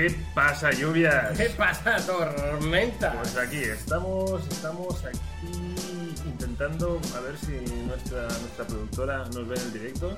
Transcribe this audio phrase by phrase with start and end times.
[0.00, 1.30] ¿Qué pasa, lluvia?
[1.36, 3.12] ¿Qué pasa, tormenta?
[3.12, 5.20] Pues aquí estamos, estamos aquí
[6.24, 7.52] intentando a ver si
[7.84, 10.16] nuestra, nuestra productora nos ve en el directo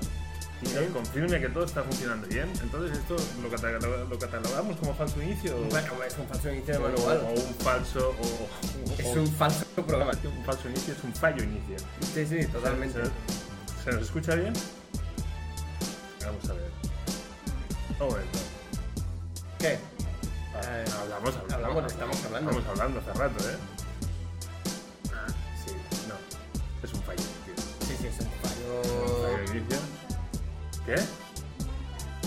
[0.61, 2.49] y nos confirme que todo está funcionando bien.
[2.61, 6.79] Entonces esto lo, cataloga- lo catalogamos como falso inicio Bueno, es un falso inicio de
[6.79, 7.17] manual.
[7.17, 10.13] o un falso o, Es o- un falso programa.
[10.23, 11.75] un falso inicio es un fallo inicio.
[12.13, 13.01] Sí, sí, totalmente.
[13.03, 14.53] ¿Se, se nos escucha bien?
[16.25, 16.71] Vamos a ver.
[17.99, 18.39] Un momento.
[19.63, 19.75] ¿Qué?
[19.75, 19.79] Eh,
[20.99, 22.51] hablamos, hablamos, hablamos, estamos hablando.
[22.51, 23.55] Estamos hablando hace rato, ¿eh?
[25.13, 25.27] Ah,
[25.65, 25.71] sí,
[26.09, 26.15] no.
[26.85, 27.53] Es un fallo inicio.
[27.87, 28.73] Sí, sí, es un Un fallo.
[29.53, 29.79] inicio.
[30.85, 30.95] ¿Qué?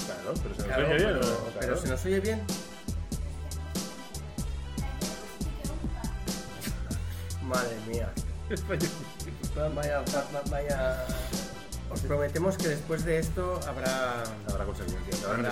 [0.06, 1.18] Claro, pero se nos Claro, oye bien.
[1.20, 1.76] pero, Claro.
[1.82, 2.40] se nos oye bien.
[7.42, 8.08] Madre mía.
[9.74, 11.04] Vaya, va- vaya.
[11.90, 14.22] Os prometemos que después de esto habrá.
[14.50, 15.50] Habrá consecuencias, Habrá-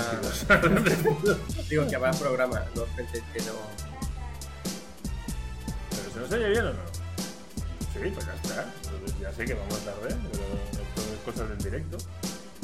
[0.81, 1.69] despidos.
[1.69, 3.53] Digo que habrá programa, no penséis que no.
[5.91, 6.81] ¿Pero se nos oye bien o no?
[7.93, 8.67] Sí, pues ya está.
[9.21, 10.45] Ya sé que vamos tarde, pero
[10.83, 11.97] esto es cosas del directo.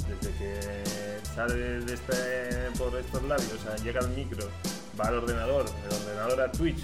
[0.09, 4.49] Desde que sale de este, por estos labios, o sea, llega al micro,
[5.01, 6.81] va al ordenador, del ordenador a Twitch,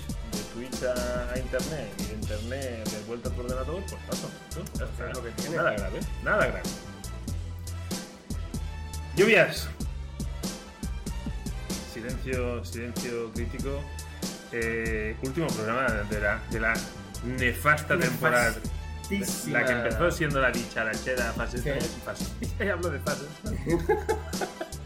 [0.54, 4.30] Twitch a, a internet y de internet de vuelta a tu ordenador, pues paso.
[4.56, 4.64] ¿no?
[4.78, 5.10] Ya está.
[5.10, 5.56] es lo que tiene.
[5.56, 6.62] Nada grave, nada grave.
[9.16, 9.68] Lluvias.
[11.92, 13.80] Silencio, silencio crítico.
[14.52, 16.74] Eh, último programa de la, de la
[17.24, 18.54] nefasta temporada.
[19.48, 21.64] La que empezó siendo la dicharachera fase Sí.
[21.64, 21.96] 3.
[22.04, 22.24] Fase.
[22.64, 23.28] Ya hablo de fases.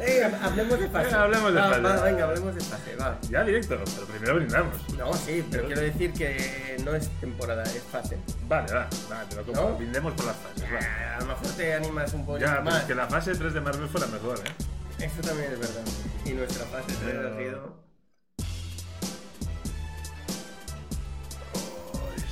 [0.00, 1.10] Eh, hablemos de fase.
[1.10, 1.80] Eh, hablemos de Va, fase.
[1.82, 3.18] va, venga, hablemos de fase, va.
[3.30, 4.76] Ya directo, pero primero brindamos.
[4.98, 8.18] No, sí, pero quiero decir que no es temporada, es fase.
[8.48, 9.70] Vale, va, va, te lo compro.
[9.70, 9.76] ¿No?
[9.76, 10.64] Brindemos por las fases.
[10.64, 10.78] va.
[10.80, 13.54] Ah, A lo mejor te animas un poco Ya, pero es que la fase 3
[13.54, 15.04] de Marvel fue la mejor, ¿eh?
[15.04, 15.82] Eso también es verdad.
[16.24, 17.84] Y nuestra fase 3 Pero- ha sido.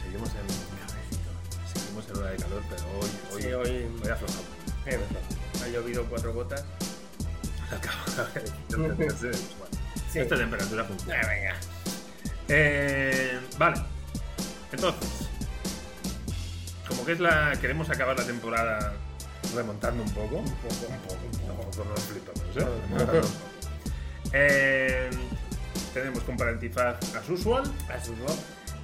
[0.02, 1.80] Seguimos en.
[1.80, 3.10] Seguimos en hora de calor, pero hoy.
[3.34, 4.44] Hoy, Sí, hoy- hoy aflojamos.
[5.64, 6.64] Ha llovido cuatro gotas.
[7.74, 8.34] Acabo
[9.20, 9.32] de.
[10.12, 10.18] Sí.
[10.18, 11.20] Esta temperatura funciona.
[11.22, 11.54] Ah, venga.
[12.48, 13.82] Eh, vale.
[14.72, 15.28] Entonces,
[16.88, 17.52] como que es la.
[17.60, 18.92] Queremos acabar la temporada
[19.54, 20.36] remontando un poco.
[20.36, 21.84] Un poco, un poco, un poco.
[21.84, 22.60] No nos flipamos, ¿eh?
[22.60, 23.28] Remontando un poco.
[24.34, 25.10] Eh,
[25.94, 27.62] tenemos compra antifaz as usual.
[27.90, 28.38] A sus dos.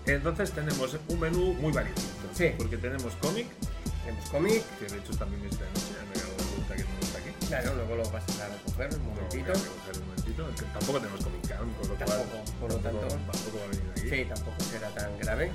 [0.06, 2.00] Entonces tenemos un menú muy variado.
[2.32, 2.52] Sí.
[2.56, 3.46] Porque tenemos cómic,
[4.04, 4.62] Tenemos cómic.
[4.78, 5.94] que de hecho también está en noche,
[7.48, 9.52] Claro, luego lo vas a recoger un No, momentito.
[9.52, 10.46] voy a coger un momentito.
[10.78, 13.32] Tampoco tenemos Comic Con, por lo cual Tampoco, por lo tampoco- tanto.
[13.32, 14.08] tampoco va a venir aquí.
[14.10, 15.50] Sí, tampoco será tan grave.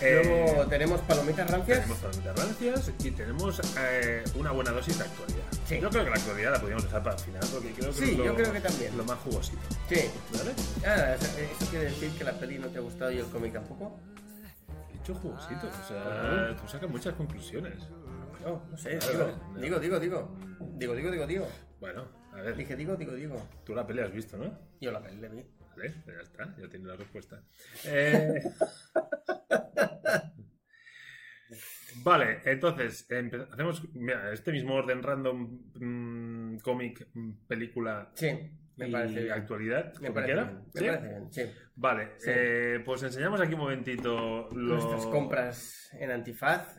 [0.00, 1.78] Eh, Luego tenemos palomitas rancias.
[1.80, 5.44] Tenemos palomitas rancias y tenemos eh, una buena dosis de actualidad.
[5.66, 5.80] Sí.
[5.80, 8.10] Yo creo que la actualidad la podríamos dejar para el final porque creo que Sí,
[8.10, 8.96] es lo, yo creo que también.
[8.96, 9.58] lo más jugosito.
[9.88, 10.00] Sí.
[10.32, 10.52] ¿Vale?
[10.84, 13.98] Ah, eso quiere decir que la peli no te ha gustado y el cómic tampoco.
[14.92, 15.68] He hecho jugosito.
[15.68, 17.74] O sea, tú sacas muchas conclusiones.
[18.46, 19.24] No, no sé, digo,
[19.54, 20.38] vale, digo, digo, digo.
[20.76, 21.48] Digo, digo, digo, digo.
[21.80, 22.54] Bueno, a ver.
[22.56, 23.48] Dije, digo, digo, digo.
[23.64, 24.56] Tú la pelea has visto, ¿no?
[24.80, 25.44] Yo la peli le vi.
[25.76, 27.42] Vale, ya está, ya tiene la respuesta.
[27.86, 28.40] Eh,
[32.02, 38.28] Vale, entonces, empe- hacemos mira, este mismo orden random, mm, cómic, mm, película Sí,
[38.76, 39.32] me y parece bien.
[39.32, 39.94] actualidad.
[40.00, 40.46] Me parece bien.
[40.46, 40.86] Me ¿Sí?
[40.86, 41.42] parece bien, sí.
[41.76, 42.30] Vale, Sí.
[42.32, 44.48] eh, pues enseñamos aquí un momentito.
[44.52, 46.78] Nuestras compras en antifaz.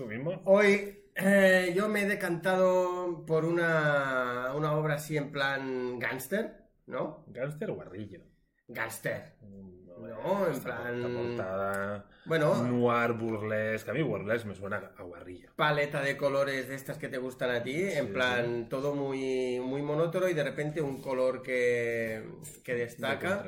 [0.00, 0.40] Tú mismo.
[0.46, 6.56] Hoy eh, yo me he decantado por una, una obra así en plan gangster,
[6.86, 7.26] ¿no?
[7.26, 8.20] ¿Gánster o guarrillo?
[8.66, 9.34] Gangster.
[9.42, 13.90] No, No, en plan- portada Bueno, noir, burlesque.
[13.90, 15.50] A mí burlesque me suena a guarrillo.
[15.54, 19.60] paleta de colores de estas que te gustan a ti, en Sí, plan todo muy,
[19.60, 22.24] muy monótono y de repente un color que,
[22.64, 23.44] que De destaca.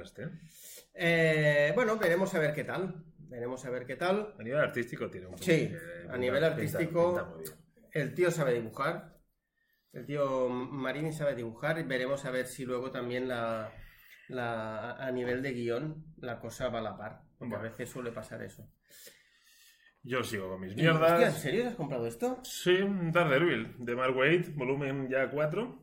[0.95, 3.03] Eh, bueno, veremos a ver qué tal.
[3.33, 4.35] Veremos a ver qué tal.
[4.39, 5.73] A nivel artístico tiene un Sí,
[6.11, 7.53] a nivel artístico- pinta.
[7.91, 9.17] El tío sabe dibujar.
[9.93, 13.73] El tío Marini sabe dibujar y veremos a ver si luego también la,
[14.29, 17.23] la- a nivel de guion la cosa va a la par.
[17.39, 18.69] Porque a veces suele pasar eso.
[20.03, 21.35] Yo sigo con mis hostia, ¿En mierdas.
[21.41, 22.39] serio has comprado esto?
[22.45, 22.77] Sí,
[23.13, 25.82] Daredevil, de Mark Waid, volumen ya 4.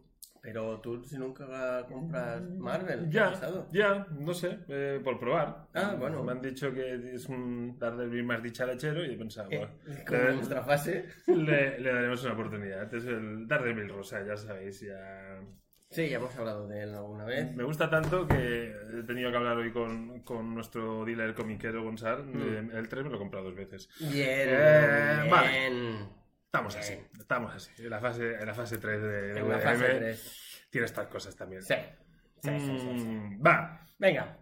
[0.51, 3.33] Pero tú si nunca compras Marvel, ¿qué Ya,
[3.71, 5.67] ya, no sé, eh, por probar.
[5.75, 6.23] Ah, bueno.
[6.23, 9.73] Me han dicho que es un Daredevil más dicharachero y he pensado, Eh, bueno,
[10.07, 11.05] como le- en nuestra fase.
[11.27, 12.91] le, le daremos una oportunidad.
[12.93, 15.39] Es el Daredevil rosa, ya sabéis, ya...
[15.91, 17.55] Sí, ya hemos hablado de él alguna vez.
[17.55, 22.23] Me gusta tanto que he tenido que hablar hoy con, con nuestro dealer comiquero Gonzalo.
[22.25, 22.71] Mm.
[22.75, 23.89] El 3 me lo he comprado dos veces.
[23.99, 25.29] Bien, Eh, bien.
[25.31, 26.18] vale.
[26.51, 27.69] Estamos así, estamos así.
[27.77, 30.67] En la fase, en la fase 3 de, de En la fase VDM 3.
[30.71, 31.61] tiene estas cosas también.
[31.61, 31.75] Sí,
[32.41, 33.05] Sí, sí, sí.
[33.05, 34.35] Mm, Va, Venga.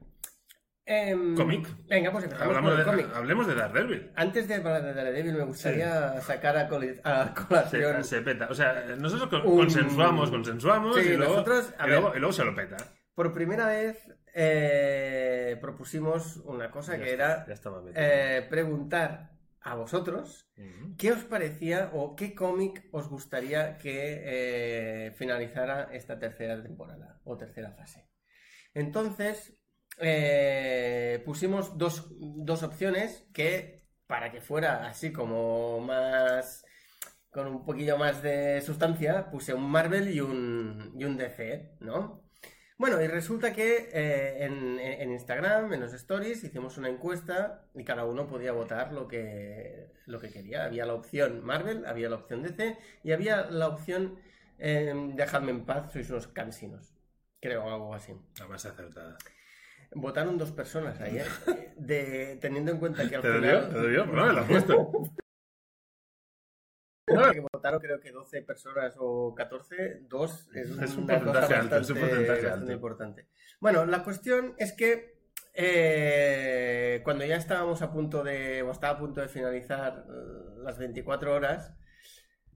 [0.86, 1.68] Em, Cómic.
[1.90, 3.08] Venga, pues empezamos hablamos de, cómic.
[3.14, 4.12] hablemos de Daredevil.
[4.16, 6.62] Antes de hablar de Daredevil, me gustaría sacar a,
[7.04, 8.48] a colación Se, se peta.
[8.50, 12.46] O sea, nosotros con- Un- consensuamos, consensuamos y, luego, nosotros, y, luego, y luego se
[12.46, 12.78] lo peta.
[13.16, 13.98] Por primera vez
[14.34, 19.32] eh, propusimos una cosa Ya que está, era eh, preguntar
[19.62, 20.50] a vosotros
[20.98, 27.38] qué os parecía o qué cómic os gustaría que eh, finalizara esta tercera temporada o
[27.38, 28.08] tercera fase.
[28.74, 29.58] Entonces,
[30.00, 36.64] eh, pusimos dos, dos opciones que para que fuera así como más
[37.30, 42.27] con un poquillo más de sustancia, puse un Marvel y un, y un DC, ¿no?
[42.78, 47.84] Bueno, y resulta que eh, en, en Instagram, en los stories, hicimos una encuesta y
[47.84, 50.66] cada uno podía votar lo que, lo que quería.
[50.66, 54.20] Había la opción Marvel, había la opción DC y había la opción
[54.60, 56.94] eh, Dejadme en paz, sois unos cansinos.
[57.40, 58.14] Creo, algo así.
[58.40, 59.18] La más acertada.
[59.94, 61.74] Votaron dos personas ahí, ¿eh?
[61.78, 63.70] De, teniendo en cuenta que al ¿Te final...
[63.70, 64.92] ¿Te me has puesto.
[67.34, 71.90] que votaron creo que 12 personas o 14, dos es, Es un una alto, es
[71.90, 72.72] un bastante- alto.
[72.72, 73.28] importante.
[73.60, 75.18] Bueno, la cuestión es que
[75.54, 80.78] eh, cuando ya estábamos a punto de, o estaba a punto de finalizar eh, las
[80.78, 81.74] 24 horas,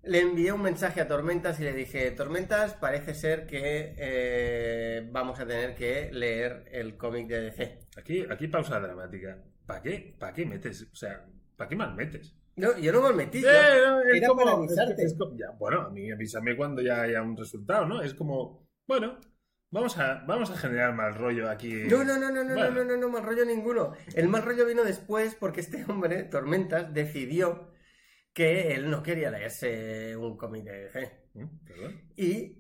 [0.04, 5.40] le envié un mensaje a Tormentas y le dije, Tormentas, parece ser que eh, vamos
[5.40, 7.80] a tener que leer el cómic de DC.
[7.98, 9.42] Aquí, aquí pausa dramática.
[9.66, 10.16] ¿Para qué?
[10.20, 10.88] ¿Para qué metes?
[10.92, 11.26] O sea,
[11.56, 12.36] ¿para qué mal metes?
[12.58, 13.40] No, yo no me metí.
[13.40, 15.04] Eh, no, es era como- para es- avisarte.
[15.04, 18.02] es como- ya, bueno, a mí avísame cuando ya haya un resultado, ¿no?
[18.02, 19.18] Es como, bueno,
[19.72, 21.72] vamos a, vamos a generar mal rollo aquí.
[21.90, 22.72] No, no, no, no, no, Bueno.
[22.72, 23.94] no, no, no, mal rollo ninguno.
[24.16, 27.72] El mal rollo vino después porque este hombre, Tormentas, decidió
[28.34, 31.12] que él no quería leerse un cómic de DC.
[31.34, 31.46] ¿Mm?
[31.66, 32.02] ¿Perdón?
[32.18, 32.58] Y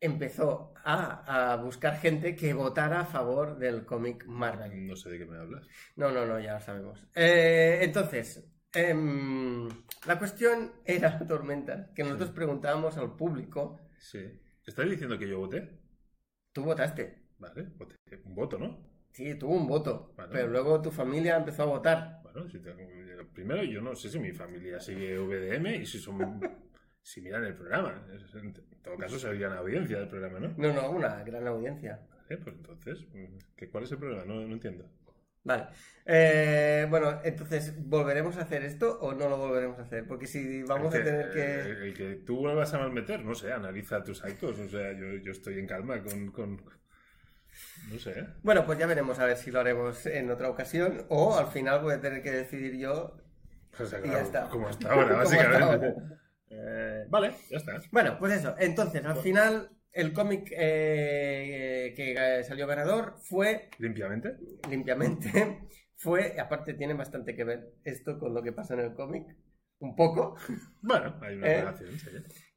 [0.00, 4.86] empezó a, a buscar gente que votara a favor del cómic Marvel.
[4.86, 5.66] No sé de qué me hablas.
[5.96, 7.04] No, no, no, ya lo sabemos.
[7.14, 8.44] Eh, entonces,
[8.76, 9.68] em,
[10.06, 14.20] la cuestión era, Tormentas, que nosotros preguntábamos al público, Sí.
[14.66, 15.80] ¿Estás diciendo que yo voté?
[16.52, 17.22] tú votaste.
[17.38, 17.96] Vale, voté.
[18.24, 18.78] Un voto, ¿no?
[19.12, 20.30] Sí, tuvo un voto, Bueno.
[20.32, 22.20] pero luego tu familia empezó a votar.
[22.22, 22.76] Bueno, si tengo-
[23.32, 26.18] primero yo no sé si mi familia sigue VDM y si son
[27.02, 28.06] si miran el programa.
[28.34, 28.52] En
[28.82, 30.54] todo caso serían audiencia del programa, ¿no?
[30.56, 32.00] No, no, una gran audiencia.
[32.10, 34.24] Vale, pues entonces, mm, ¿qué, ¿cuál es el problema?
[34.24, 34.90] No, no entiendo.
[35.46, 35.66] Vale.
[36.08, 40.06] Eh, bueno, entonces, ¿volveremos a hacer esto o no lo volveremos a hacer?
[40.06, 41.40] Porque si vamos el a tener que...
[41.42, 44.58] eh, El que tú vuelvas a malmeter, no sé, analiza tus actos.
[44.58, 46.30] O sea, yo, yo estoy en calma con...
[46.30, 46.60] con-
[47.90, 48.26] No sé.
[48.42, 51.80] Bueno, pues ya veremos a ver si lo haremos en otra ocasión o al final
[51.82, 53.16] voy a tener que decidir yo.
[53.78, 54.48] O sea, Y claro, ya está.
[54.48, 55.64] Como hasta ahora, hasta básicamente.
[55.86, 55.94] ahora.
[56.50, 57.80] Eh, vale, ya está.
[57.90, 58.54] Bueno, pues eso.
[58.58, 64.36] Entonces, al final, el cómic eh, que eh, salió ganador fue, Limpiamente.
[64.70, 65.60] limpiamente,
[65.96, 69.24] fue, aparte tiene bastante que ver esto con lo que pasa en el cómic,
[69.80, 70.36] un poco.
[70.82, 71.60] Bueno, hay una Eh.
[71.60, 72.10] relación, sí.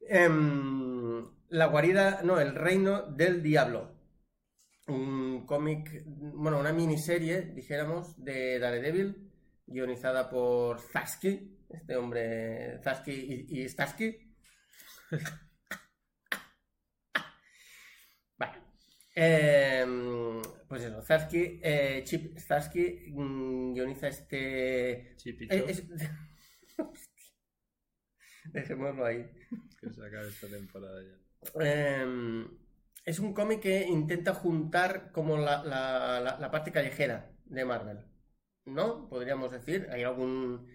[0.08, 3.96] Em, la guarida, no, el reino del diablo.
[4.88, 9.32] Un cómic, bueno, una miniserie, dijéramos, de Daredevil,
[9.68, 13.12] guionizada por Zasky, este hombre, Zasky
[13.50, 14.34] y, y Stasky.
[18.38, 18.58] Vale.
[19.16, 25.14] Em, pues eso, Zasky, eh, Chip Zasky mm, guioniza este...
[25.18, 25.84] Chipicho, eh, es-
[28.54, 29.26] Dejémoslo ahí.
[29.80, 31.16] que se acabe esta temporada ya.
[31.62, 32.46] Eh,
[33.06, 38.00] es un cómic que intenta juntar como la, la- la- la parte callejera de Marvel,
[38.66, 39.10] ¿no?
[39.10, 40.68] Podríamos decir, hay algún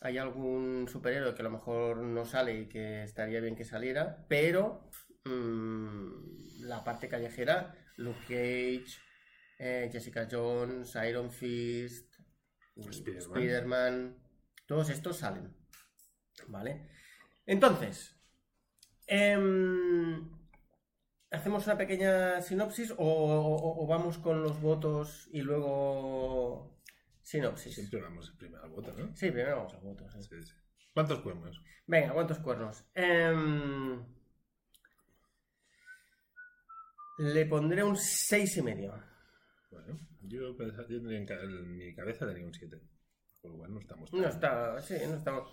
[0.00, 4.24] hay algún superhéroe que a lo mejor no sale y que estaría bien que saliera,
[4.28, 4.88] pero
[5.24, 8.98] mm, la parte callejera, Luke Cage,
[9.58, 12.14] eh, Jessica Jones, Iron Fist,
[12.76, 14.16] Spider-Man.
[14.66, 15.56] Todos estos salen,
[16.48, 16.88] ¿vale?
[17.46, 18.14] Entonces,
[19.06, 20.30] em,
[21.30, 26.78] ¿hacemos una pequeña sinopsis o, o- o vamos con los votos y luego
[27.22, 27.74] sinopsis?
[27.74, 29.16] Siempre vamos primero al voto, ¿no?
[29.16, 30.12] Sí, primero vamos a votos.
[30.12, 30.22] sí.
[30.22, 30.52] Sí, sí.
[30.92, 31.62] ¿Cuántos cuernos?
[31.86, 32.84] Venga, ¿cuántos cuernos?
[32.94, 34.04] Em,
[37.18, 38.92] le pondré un seis y medio.
[39.70, 42.80] Bueno, yo, en, en mi cabeza tenía un 7.
[43.40, 44.94] Por lo cual no estamos No está, sí,
[45.24, 45.44] no.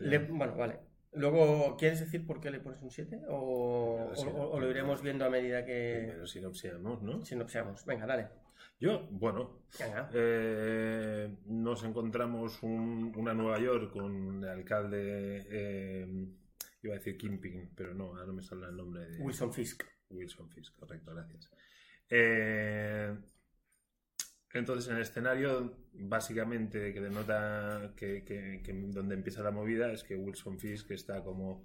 [0.00, 0.80] Le- bueno, vale.
[1.12, 3.22] Luego, ¿quieres decir por qué le pones un 7?
[3.28, 4.26] O, Claro, sí.
[4.28, 7.24] o- o- o lo iremos viendo a medida que Primero sinopsiamos, ¿no?
[7.24, 7.84] sinopsiamos?
[7.86, 8.28] Venga, dale.
[8.78, 10.10] Yo, bueno, Venga.
[10.14, 16.06] eh, nos encontramos un- una Nueva York con el alcalde, eh,
[16.82, 19.82] iba a decir Kingpin, pero no, ahora no me sale el nombre de Wilson Fisk.
[20.10, 21.50] Wilson Fisk, correcto, gracias.
[22.08, 23.16] Eh,
[24.52, 30.58] entonces, en el escenario, básicamente, que denota que, donde empieza la movida es que Wilson
[30.58, 31.64] Fisk está como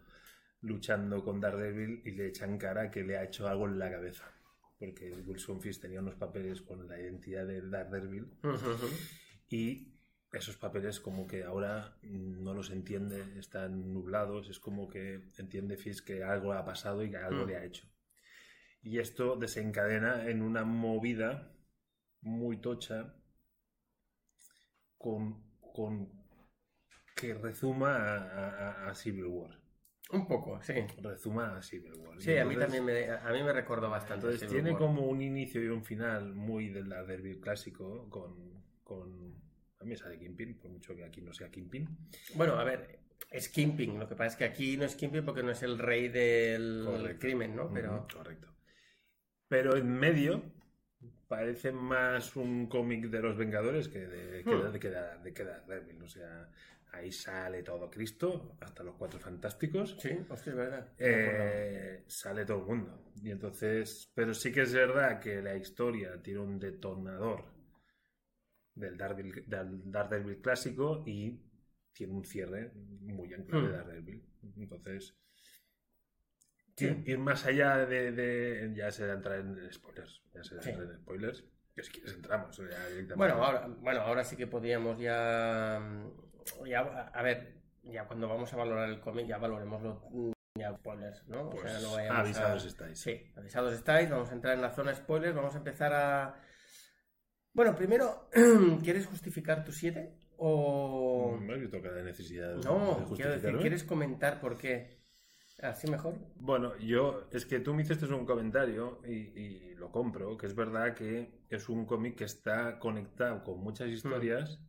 [0.61, 4.31] luchando con Daredevil y le echan cara que le ha hecho algo en la cabeza.
[4.77, 8.31] Porque Wilson Fisk tenía unos papeles con la identidad de Daredevil
[9.49, 9.95] y
[10.31, 16.05] esos papeles como que ahora no los entiende, están nublados, es como que entiende Fisk
[16.05, 17.87] que algo ha pasado y que algo le ha hecho.
[18.85, 21.51] Y esto desencadena en una movida
[22.21, 23.15] muy tocha
[24.97, 26.09] con, con
[27.15, 29.59] que rezuma a, a- a Civil War.
[30.11, 30.73] Un poco, sí.
[31.01, 32.21] Rezuma a Civil War.
[32.21, 34.27] Sí, a mí también me, a mí me recordó bastante.
[34.27, 34.79] entonces Civil tiene War.
[34.79, 39.33] como un inicio y un final muy del Daredevil clásico con, con...
[39.79, 41.87] A mí me sale Kingpin, por mucho que aquí no sea Kingpin.
[42.35, 42.99] Bueno, a ver,
[43.31, 43.97] es Kimping.
[43.99, 46.83] Lo que pasa es que aquí no es Kimping porque no es el rey del
[46.85, 47.19] Correcto.
[47.19, 47.71] crimen, ¿no?
[47.73, 48.07] Pero.
[48.13, 48.54] Correcto.
[49.47, 50.43] Pero en medio
[51.27, 54.71] parece más un cómic de los Vengadores que de, que Hmm.
[54.71, 55.43] de, que de- de que.
[56.03, 56.49] O sea,
[56.91, 59.97] ahí sale todo Cristo, hasta los Cuatro Fantásticos.
[59.99, 60.87] Sí, hostia, es verdad.
[60.97, 63.11] Eh, sale todo el mundo.
[63.21, 67.45] Y entonces, pero sí que es verdad que la historia tiene un detonador
[68.75, 71.39] del Daredevil, del Daredevil clásico y
[71.93, 72.71] tiene un cierre
[73.01, 73.71] muy en clave Hmm.
[73.71, 74.23] de Daredevil.
[74.57, 75.15] Entonces,
[76.77, 76.85] Sí.
[76.85, 80.21] ir, ir más allá de, de- Ya se entrar en spoilers.
[80.33, 80.69] Ya se Sí.
[80.69, 81.43] entrar en spoilers.
[81.75, 82.55] Que si quieres entramos.
[82.57, 83.15] ya directamente.
[83.15, 85.79] Bueno, ahora, bueno, ahora sí que podríamos ya,
[86.65, 86.79] ya.
[87.13, 91.49] A ver, ya cuando vamos a valorar el cómic, ya valoremoslo mm, ya spoilers, ¿no?
[91.49, 92.99] Pues, o sea, no vayamos avisados a- estáis.
[92.99, 94.09] Sí, avisados estáis.
[94.09, 95.35] Vamos a entrar en la zona spoilers.
[95.35, 96.41] Vamos a empezar a.
[97.53, 98.29] Bueno, primero,
[98.83, 100.13] ¿quieres justificar tu 7?
[100.37, 101.37] O.
[101.41, 103.57] No he toca la necesidad de No, quiero decir.
[103.59, 105.04] ¿quieres comentar por qué?
[105.69, 106.15] ¿Así mejor?
[106.35, 110.55] Bueno, yo, es que tú me hiciste un comentario y, y lo compro, que es
[110.55, 114.59] verdad que es un cómic que está conectado con muchas historias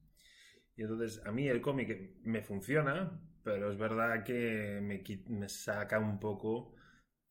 [0.76, 6.21] y entonces a mí el cómic me funciona, pero es verdad que me, saca un
[6.21, 6.75] poco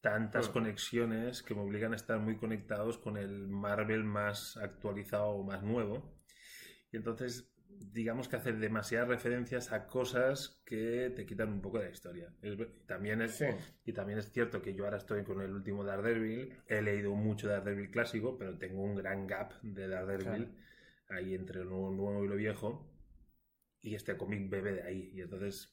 [0.01, 0.53] tantas Mm.
[0.53, 5.63] conexiones que me obligan a estar muy conectados con el Marvel más actualizado o más
[5.63, 6.19] nuevo.
[6.91, 11.85] Y entonces, digamos que hacer demasiadas referencias a cosas que te quitan un poco de
[11.85, 12.33] la historia.
[12.41, 13.45] Es ver- también es, Sí.
[13.85, 16.53] y también es cierto que yo ahora estoy con el último Daredevil.
[16.67, 20.55] He leído mucho Daredevil clásico, pero tengo un gran gap de Daredevil
[21.09, 22.91] ahí entre lo nuevo, nuevo y lo viejo.
[23.81, 25.11] Y este cómic bebe de ahí.
[25.13, 25.71] Y entonces,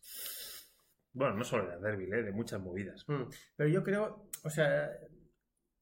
[1.13, 2.23] bueno, no solo de Daredevil, ¿eh?
[2.23, 3.05] de muchas movidas.
[3.09, 3.23] Mm,
[3.57, 4.91] Pero yo creo, o sea,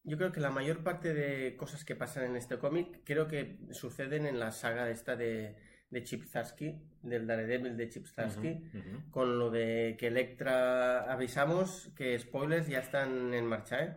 [0.05, 3.59] yo creo que la mayor parte de cosas que pasan en este cómic creo que
[3.73, 5.57] suceden en la saga esta de,
[5.91, 9.11] de Chip Zdarsky, del Daredevil de Chip ujú.
[9.11, 13.97] con lo de que Electra, avisamos que spoilers ya están en marcha, ¿eh?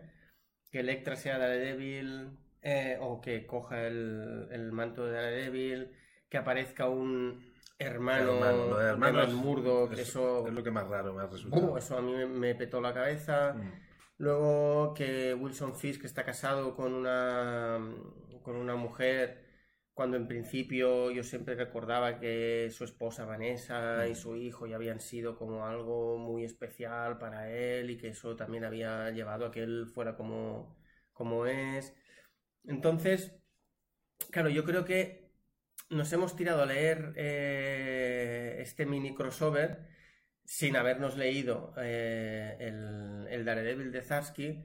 [0.70, 2.30] Que Electra sea Daredevil
[2.62, 5.92] eh, o que coja el, el manto de Daredevil,
[6.28, 8.84] que aparezca un hermano, Hermano, de
[9.88, 11.72] de es- eso, es lo que más raro me ha resultado.
[11.72, 13.54] uh, eso a mí me, me petó la cabeza.
[13.54, 13.72] Mm.
[14.18, 17.78] Luego que Wilson Fisk está casado con una,
[18.42, 19.43] con una mujer
[19.94, 25.00] cuando en principio yo siempre recordaba que su esposa Vanessa y su hijo ya habían
[25.00, 29.62] sido como algo muy especial para él y que eso también había llevado a que
[29.62, 30.76] él fuera como,
[31.12, 31.94] como es.
[32.64, 33.36] Entonces,
[34.30, 35.30] claro, yo creo que
[35.90, 39.88] nos hemos tirado a leer eh, este mini crossover
[40.44, 44.64] sin habernos leído eh, el, el Daredevil de Zarsky.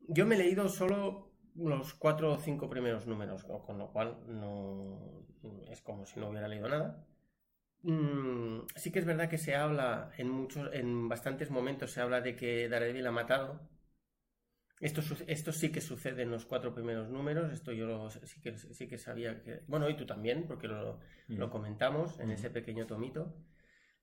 [0.00, 5.24] Yo me he leído solo los cuatro o cinco primeros números, con lo cual no
[5.70, 7.06] es como si no hubiera leído nada.
[7.82, 12.20] Mm, sí que es verdad que se habla en muchos, en bastantes momentos se habla
[12.22, 13.60] de que Daredevil ha matado.
[14.80, 17.52] Esto, esto sí que sucede en los cuatro primeros números.
[17.52, 19.60] Esto yo lo- sí, que, sí que sabía que.
[19.66, 21.38] Bueno, y tú también, porque lo, Mm.
[21.38, 23.34] lo comentamos en ese pequeño tomito.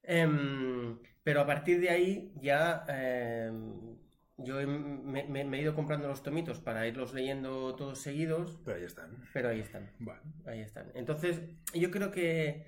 [0.04, 3.98] Em, pero a partir de ahí ya em,
[4.44, 8.60] yo he- me, me- me he ido comprando los tomitos para irlos leyendo todos seguidos,
[8.66, 9.24] Pero ahí están.
[9.34, 10.92] pero ahí están, Bueno, ahí están.
[10.96, 11.42] Entonces,
[11.74, 12.66] yo creo que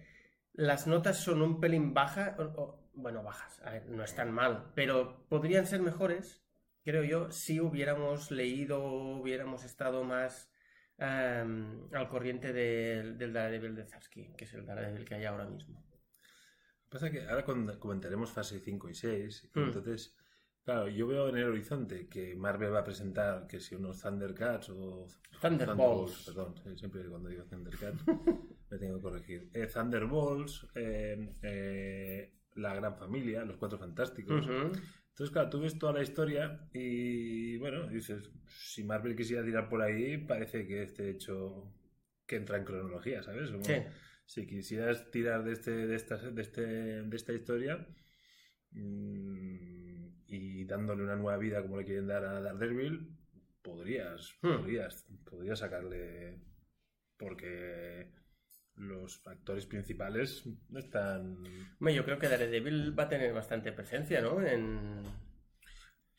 [0.53, 2.35] las notas son un pelín bajas,
[2.93, 6.45] bueno, bajas, a ver, no están mal, pero podrían ser mejores,
[6.83, 10.51] creo yo, si hubiéramos leído, hubiéramos estado más
[10.99, 15.45] em, al corriente del, del Daredevil de Zarsky, que es el Daredevil que hay ahora
[15.45, 15.83] mismo.
[16.89, 17.43] pasa que ahora
[17.79, 19.49] comentaremos fase 5 y 6.
[19.55, 19.63] y Mm.
[19.63, 20.15] Entonces,
[20.63, 24.69] claro, yo veo en el horizonte que Marvel va a presentar que si unos Thundercats
[24.69, 25.07] o
[25.41, 26.25] Thunderbolts.
[26.25, 28.03] perdón, siempre cuando digo Thundercats
[28.69, 29.49] me tengo que corregir.
[29.53, 34.45] Eh, Thunderbolts, eh, eh, la gran familia, los cuatro fantásticos.
[34.45, 34.71] Ujú.
[35.13, 39.81] Entonces, claro, tú ves toda la historia y, bueno, dices, si Marvel quisiera tirar por
[39.83, 41.71] ahí, parece que este hecho
[42.25, 43.51] que entra en cronología, ¿sabes?
[43.51, 43.75] Como Sí.
[44.25, 47.85] Si quisieras tirar de, este, de, esta, de, este, de esta historia
[48.71, 49.72] mm,
[50.35, 53.15] y dándole una nueva vida como le quieren dar a Daredevil,
[53.61, 54.57] podrías, Hmm.
[54.57, 56.41] podrías, podrías sacarle...
[57.17, 58.11] Porque
[58.75, 61.37] los actores principales no están...
[61.79, 64.41] Hombre, yo creo que Daredevil va a tener bastante presencia, ¿no?
[64.41, 65.03] En...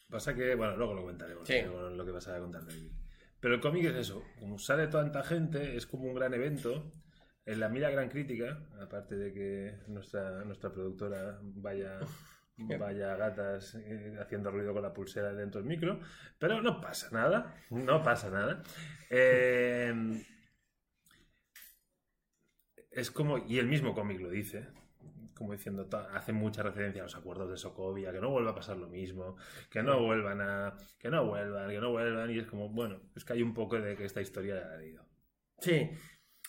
[0.09, 1.63] Pasa que, bueno, luego lo comentaremos, Sí.
[1.65, 2.91] con lo que vas a contar de
[3.41, 6.93] Pero el cómic es eso, como sale tanta gente, es como un gran evento.
[7.45, 11.99] En la mira gran crítica, aparte de que nuestra, nuestra productora vaya,
[12.57, 16.01] vaya gatas eh, haciendo ruido con la pulsera dentro del micro,
[16.39, 18.63] pero no pasa nada, no pasa nada.
[19.11, 19.93] Eh,
[22.91, 24.69] es como, y el mismo cómic lo dice,
[25.35, 28.77] como diciendo, hace mucha referencia a los acuerdos de Sokovia, que no vuelva a pasar
[28.77, 29.37] lo mismo,
[29.69, 33.25] que no vuelvan a, que no vuelvan, que no vuelvan, y es como, bueno, es
[33.25, 35.05] que hay un poco de que esta historia la ha ido.
[35.59, 35.91] Sí,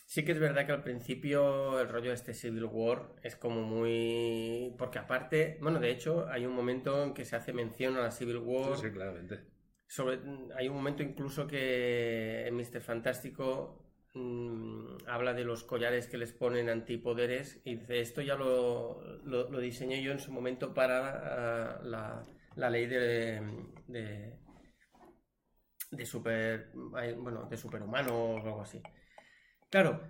[0.06, 3.62] sí que es verdad que al principio el rollo de este Civil War es como
[3.62, 4.74] muy...
[4.78, 8.10] Porque aparte, bueno, de hecho hay un momento en que se hace mención a la
[8.10, 8.76] Civil War.
[8.76, 9.40] Sí, sí, claramente.
[9.88, 10.18] Sobre,
[10.56, 12.80] hay un momento incluso que en Mr.
[12.80, 13.84] Fantástico
[14.14, 19.50] mm, habla de los collares que les ponen antipoderes y dice, esto ya lo, lo,
[19.50, 22.24] lo diseñé yo en su momento para ah, la,
[22.56, 23.40] la ley de,
[23.86, 24.34] de,
[25.90, 28.80] de super, bueno, de superhumanos o algo así.
[29.70, 30.00] Claro,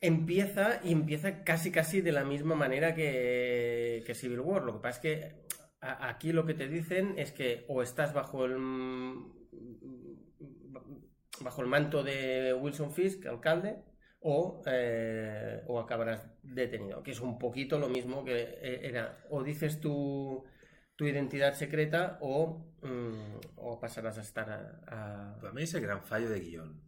[0.00, 4.62] empieza y empieza casi casi de la misma manera que, Civil War.
[4.64, 5.46] Lo que pasa es que
[5.80, 8.56] aquí lo que te dicen es que o estás bajo el
[11.40, 13.76] bajo el manto de Wilson Fisk, alcalde,
[14.20, 19.42] o, eh, o acabarás detenido, que es un poquito lo mismo que eh, era, o
[19.42, 20.44] dices tu,
[20.96, 24.80] tu identidad secreta o, mm, o pasarás a estar a,
[25.34, 26.80] a- Para mí es el gran fallo de guion.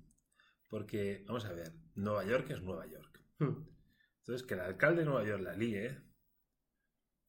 [0.71, 3.21] Porque, vamos a ver, Nueva York es Nueva York.
[3.39, 3.65] Hmm.
[4.21, 5.97] Entonces, que el alcalde de Nueva York la líe,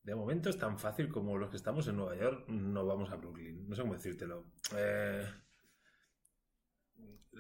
[0.03, 3.15] de momento es tan fácil como los que estamos en Nueva York no vamos a
[3.15, 3.67] Brooklyn.
[3.67, 4.51] No sé cómo decírtelo.
[4.75, 5.25] Eh,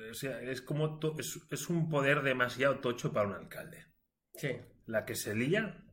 [0.09, 3.85] o sea, es como to- es, es un poder demasiado tocho para un alcalde.
[4.35, 4.51] Sí,
[4.85, 5.83] La que se lía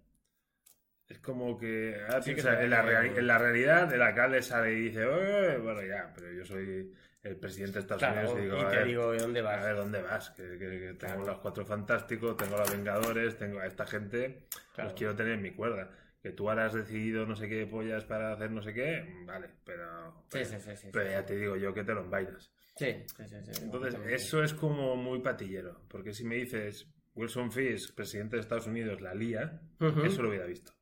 [1.09, 4.81] es como que, Sí, se- en, la real- en la realidad el alcalde sale y
[4.89, 6.93] dice, "Eh, bueno ya, pero yo soy
[7.27, 9.41] el presidente de Estados claro, Unidos y digo, y "A te ver, digo, ¿y dónde
[9.41, 9.65] a vas?
[9.65, 10.31] ver, ¿dónde vas?
[10.31, 11.27] Que, que- que tengo Claro.
[11.27, 14.91] los cuatro fantásticos, tengo los Vengadores, tengo a esta gente, Claro.
[14.91, 15.91] los quiero tener en mi cuerda.
[16.23, 19.49] Que tú ahora has decidido no sé qué pollas para hacer no sé qué, vale,
[19.65, 22.51] pero, Sí, sí, sí, sí, pero sí, ya te digo yo que te lo envainas.
[22.77, 27.51] Sí, sí, sí, sí, Entonces, eso es como muy patillero, porque si me dices Wilson
[27.53, 29.61] Fisk, presidente de Estados Unidos, la lía,
[30.05, 30.73] eso lo hubiera visto.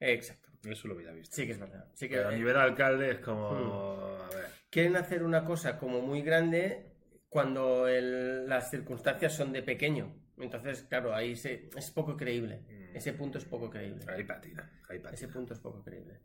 [0.00, 0.43] Exacto.
[0.66, 1.34] Eso lo hubiera visto.
[1.36, 1.86] Sí que es verdad.
[1.94, 4.22] Sí que, Pero a eh, nivel alcalde es como, Hmm.
[4.22, 6.92] a ver, quieren hacer una cosa como muy grande
[7.28, 10.14] cuando el- las circunstancias son de pequeño.
[10.38, 12.62] Entonces, claro, ahí se, es poco creíble.
[12.68, 12.96] Mm.
[12.96, 14.04] Ese punto es poco creíble.
[14.08, 15.14] ahí patina, ahí patina.
[15.14, 16.20] Ese punto es poco creíble.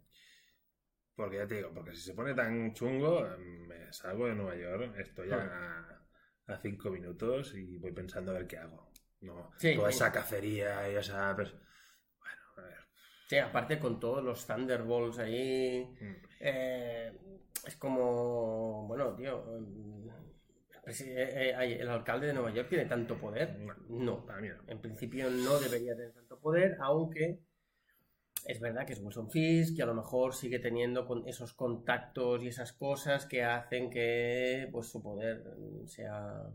[1.15, 3.27] Porque ya te digo, porque si se pone tan chungo,
[3.67, 6.01] me salgo de Nueva York, estoy a,
[6.47, 8.89] a cinco minutos y voy pensando a ver qué hago.
[9.21, 11.35] No, Sí, toda esa cacería y esa...
[13.29, 15.85] Sí, aparte con todos los Thunderbolts ahí.
[16.01, 16.15] Mm.
[16.39, 17.11] eh,
[17.63, 18.87] es como.
[18.87, 19.55] Bueno, tío.
[19.55, 20.09] el
[20.87, 23.55] eh, eh, ¿El alcalde de Nueva York tiene tanto poder?
[23.87, 24.25] No.
[24.25, 24.55] Para mí no.
[24.67, 27.39] En principio no debería tener tanto poder, aunque
[28.45, 32.41] es verdad que es Wilson Fisk y a lo mejor sigue teniendo con esos contactos
[32.41, 35.43] y esas cosas que hacen que pues su poder
[35.85, 36.49] sea,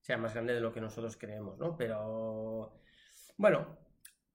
[0.00, 1.76] sea más grande de lo que nosotros creemos, ¿no?
[1.76, 2.80] Pero
[3.36, 3.87] bueno,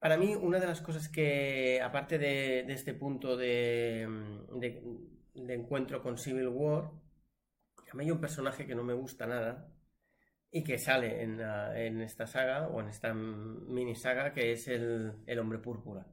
[0.04, 4.82] para mí una de las cosas que, aparte de, este punto de, mm, de-
[5.34, 6.90] de encuentro con Civil War,
[7.90, 9.66] a mí hay un personaje que no me gusta nada
[10.50, 15.38] y que sale en, en esta saga o en esta mini saga que es el,
[15.40, 16.06] hombre púrpura.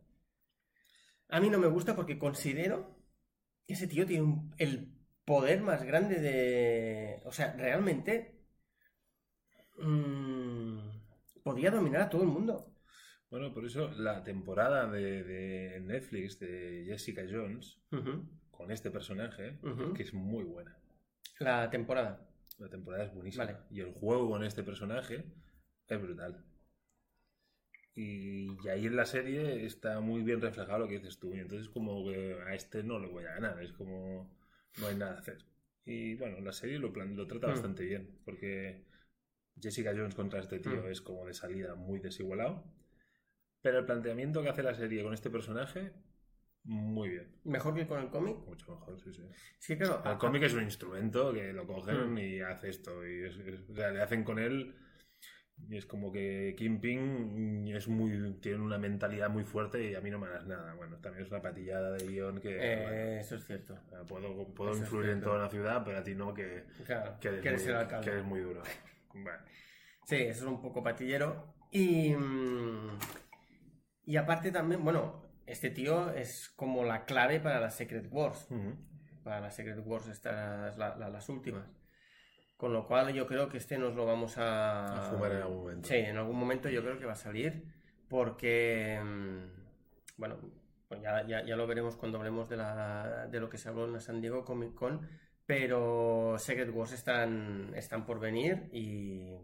[1.27, 2.95] A mí no me gusta porque considero
[3.67, 4.93] que ese tío tiene el
[5.25, 7.21] poder más grande de...
[7.25, 8.39] O sea, realmente
[9.79, 10.79] mm,
[11.43, 12.70] podría dominar a todo el mundo.
[13.31, 17.79] Bueno, por eso la temporada de, de Netflix de Jessica Jones
[18.51, 19.93] con este personaje, Ujú.
[19.93, 20.77] que es muy buena.
[21.39, 22.27] La temporada.
[22.59, 23.45] La temporada es buenísima.
[23.45, 23.57] Vale.
[23.71, 25.23] Y el juego con este personaje
[25.87, 26.43] es brutal.
[27.95, 31.33] Y, y ahí en la serie está muy bien reflejado lo que dices tú.
[31.33, 33.61] Y entonces como que a este no le voy a ganar.
[33.63, 34.37] Es como
[34.79, 35.37] no hay nada a hacer.
[35.85, 37.51] Y bueno, la serie lo, plan- lo trata Mm.
[37.51, 38.19] bastante bien.
[38.25, 38.83] Porque
[39.59, 40.87] Jessica Jones contra este tío Mm.
[40.91, 42.63] es como de salida muy desigualado.
[43.61, 45.91] Pero el planteamiento que hace la serie con este personaje
[46.63, 47.27] muy bien.
[47.43, 48.37] ¿Mejor que con el cómic?
[48.45, 49.23] Mucho mejor, sí, sí.
[49.57, 50.03] Sí, claro.
[50.05, 52.17] El cómic es un instrumento que lo cogen Mm.
[52.19, 53.05] y hace esto.
[53.07, 54.75] Y es- es- o sea, le hacen con él.
[55.69, 60.09] Y es como que Kingpin es muy, tiene una mentalidad muy fuerte y a mí
[60.09, 60.73] no me das nada.
[60.75, 62.57] Bueno, también es una patillada de guion que.
[62.59, 63.77] Eh, bueno, eso es cierto.
[64.07, 67.27] puedo puedo eso influir en toda la ciudad, pero a ti no, que, Claro, que
[67.27, 68.63] eres, que eres muy, el que eres muy duro.
[70.05, 71.53] Sí, eso es un poco patillero.
[71.71, 72.97] Y, mm,
[74.05, 78.47] y aparte también, bueno, este tío es como la clave para las Secret Wars.
[78.49, 78.75] Ujú.
[79.23, 81.69] Para las Secret Wars estas, la- la- las últimas.
[82.57, 85.07] Con lo cual yo creo que este nos lo vamos a...
[85.07, 85.87] A jugar en algún momento.
[85.87, 87.63] Sí, en algún momento yo creo que va a salir.
[88.07, 90.37] Porque, mm, bueno,
[90.87, 93.85] pues ya, ya, ya lo veremos cuando hablemos de, la, de lo que se habló
[93.85, 95.07] en la San Diego Comic Con.
[95.45, 99.35] Pero Secret Wars están, están por venir y...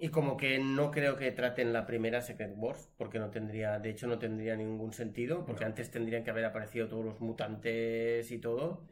[0.00, 3.90] Y como que no creo que traten la primera Secret Wars, porque no tendría, de
[3.90, 5.68] hecho no tendría ningún sentido, porque No.
[5.68, 8.84] antes tendrían que haber aparecido todos los mutantes y todo.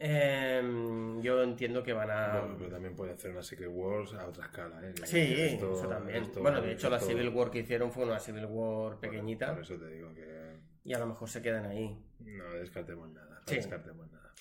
[0.00, 2.38] Em, yo entiendo que van a...
[2.40, 4.80] Bueno, pero también puede hacer una Secret Wars a otra escala.
[4.82, 4.94] ¿eh?
[5.04, 6.22] Sí, esto- eso también.
[6.22, 9.62] esto- bueno, de hecho la Civil War que hicieron fue una Civil War pequeñita Por
[9.62, 11.98] eso te digo que y a lo mejor se quedan ahí.
[12.20, 13.40] no descartemos nada.
[13.40, 13.56] No Sí.
[13.56, 14.32] descartemos nada.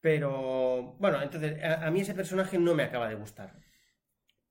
[0.00, 3.54] Pero bueno, entonces a, a mí ese personaje no me acaba de gustar.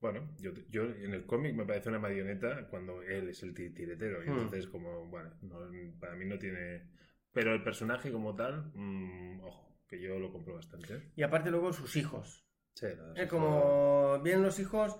[0.02, 3.70] Bueno, yo, yo en el cómic me parece una marioneta cuando él es el ti-
[3.70, 4.24] tiretero.
[4.24, 4.34] Y Hmm.
[4.38, 6.90] entonces, como, bueno, no- para mí no tiene.
[7.32, 11.02] Pero el personaje como tal, mm, ojo, que yo lo compro bastante.
[11.16, 12.46] Y aparte luego sus hijos.
[12.76, 14.98] Sí, no, Es sí, como vienen los hijos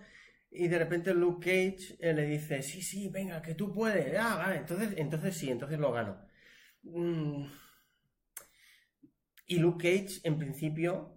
[0.52, 4.18] y de repente Luke Cage eh, le dice, sí, sí, venga, que tú puedes.
[4.20, 6.22] Ah, vale, entonces, entonces sí, entonces lo gano.
[6.84, 7.46] Mm.
[9.46, 11.12] Y Luke Cage, en principio,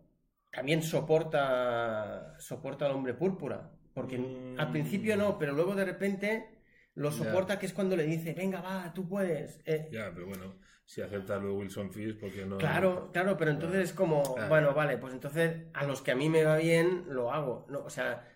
[0.53, 3.71] también soporta, soporta al hombre púrpura.
[3.95, 4.59] Porque Mm.
[4.59, 6.49] al principio no, pero luego de repente
[6.95, 9.61] lo soporta, que es cuando le dice, venga, va, tú puedes.
[9.67, 10.55] Eh, Ya, pero bueno,
[10.85, 12.59] si acepta de Wilson Fisk, porque no.
[12.59, 14.47] Claro, claro, pero entonces es como, Ah.
[14.49, 17.67] bueno, vale, pues entonces a los que a mí me va bien, lo hago.
[17.71, 18.29] No, o sea,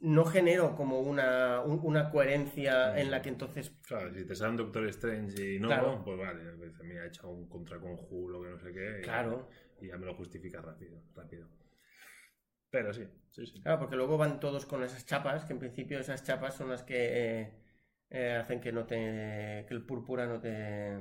[0.00, 2.98] no genero como una, un- una coherencia Mm.
[2.98, 3.70] en la que entonces...
[3.86, 6.02] Claro, si te sale un Doctor Strange y no, Claro.
[6.04, 6.40] pues vale,
[6.84, 8.98] me ha echado un contraconjuro que no sé qué.
[9.00, 9.48] y- Claro,
[9.80, 11.46] Y ya me lo justifica rápido, rápido.
[12.70, 13.62] Pero sí, sí, sí.
[13.62, 16.82] claro, porque luego van todos con esas chapas, que en principio esas chapas son las
[16.82, 17.54] que eh,
[18.10, 19.64] eh, hacen que no te...
[19.68, 20.98] que el púrpura no te...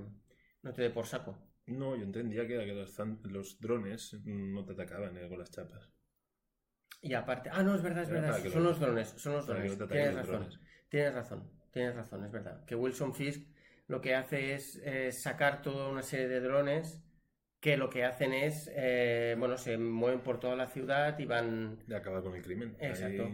[0.63, 1.37] no te dé por saco.
[1.67, 5.87] No, yo entendía que, que los, drones no te atacaban eh, con las chapas.
[7.01, 7.49] Y aparte...
[7.51, 9.77] Ah, no, es verdad, es Era verdad, son lo- los drones, son los drones.
[9.77, 10.35] no Tienes los razón.
[10.39, 10.59] drones.
[10.89, 12.65] Tienes razón, tienes razón, es verdad.
[12.65, 13.47] Que Wilson Fisk
[13.87, 17.03] lo que hace es eh, sacar toda una serie de drones
[17.59, 21.79] que lo que hacen es, eh, bueno, se mueven por toda la ciudad y van...
[21.87, 22.75] De acabar con el crimen.
[22.79, 23.29] Exacto.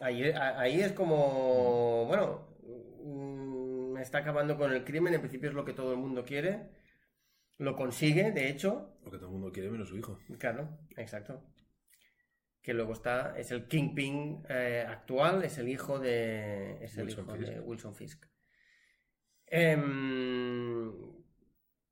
[0.00, 2.48] Ahí- Ahí, es como, bueno,
[3.04, 6.68] mm, está acabando con el crimen, en principio es lo que todo el mundo quiere,
[7.58, 10.18] lo consigue, de hecho, lo que todo el mundo quiere menos su hijo.
[10.38, 11.44] Claro, exacto.
[12.60, 17.24] Que luego está, es el Kingpin eh, actual, es el hijo de, es el Wilson
[17.24, 17.48] hijo Fisk.
[17.52, 18.24] de Wilson Fisk.
[19.46, 20.53] Em,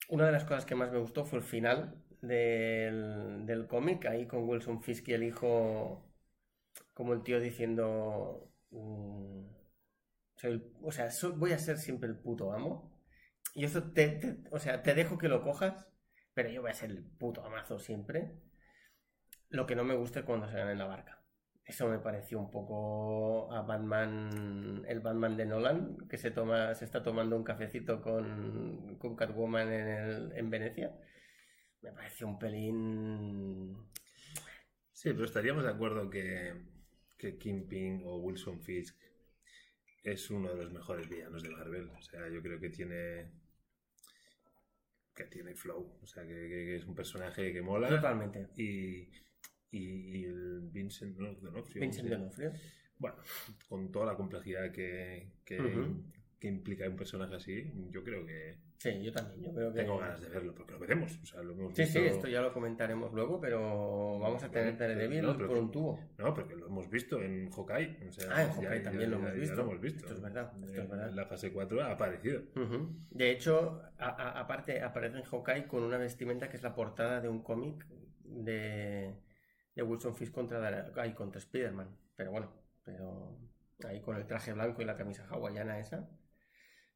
[0.08, 4.26] una de las cosas que más me gustó fue el final del, del cómic, ahí
[4.26, 6.04] con Wilson Fisk y el hijo,
[6.94, 9.46] como el tío diciendo, mm,
[10.82, 12.92] o sea, voy a ser siempre el puto amo.
[13.54, 15.88] Y eso te, o sea, te dejo que lo cojas,
[16.34, 18.32] pero yo voy a ser el puto amazo siempre.
[19.50, 21.21] Lo que no me gusta es cuando se van en la barca.
[21.72, 26.84] Eso me pareció un poco a Batman, el Batman de Nolan, que se toma, se
[26.84, 30.88] está tomando un cafecito con, con Catwoman en, el- en Venecia.
[31.82, 33.76] Me pareció un pelín.
[34.92, 36.52] Sí, pero estaríamos de acuerdo que,
[37.18, 38.96] que Kingpin o Wilson Fisk
[40.04, 41.88] es uno de los mejores villanos de Marvel.
[41.90, 43.30] O sea, yo creo que tiene
[45.14, 45.98] que tiene flow.
[46.02, 47.88] O sea, que, que- que es un personaje que mola.
[47.88, 48.48] Totalmente.
[48.56, 49.08] Y,
[49.72, 51.34] y, el Vincent ¿no?
[51.34, 51.80] D'Onofrio.
[51.82, 52.08] Vincent.
[52.08, 52.52] D'Onofrio.
[52.98, 53.16] Bueno,
[53.68, 55.58] con toda la complejidad que, que,
[56.38, 59.40] que implica un personaje así, yo creo que Sí, yo también.
[59.44, 59.78] Yo creo que...
[59.80, 61.16] tengo ganas de verlo, porque lo veremos.
[61.22, 64.76] O sea, lo hemos Sí, sí, esto ya lo comentaremos luego, pero vamos a tener
[64.76, 66.00] Daredevil no, por un tubo.
[66.18, 68.08] No, porque lo hemos visto en Hawkeye.
[68.08, 69.54] O sea, Ah, en Hawkeye también lo hemos visto.
[69.54, 69.98] lo hemos visto.
[70.00, 71.10] Esto es verdad, esto es En verdad.
[71.12, 72.42] la fase 4 ha aparecido.
[73.10, 77.20] De hecho, a- a- aparte aparece en Hawkeye con una vestimenta que es la portada
[77.20, 77.86] de un cómic
[78.24, 79.14] de,
[79.74, 81.88] de Wilson Fisk contra, ay, contra Spider-Man.
[82.16, 82.52] Pero bueno,
[82.84, 83.38] pero
[83.88, 86.08] ahí con el traje blanco y la camisa hawaiana esa.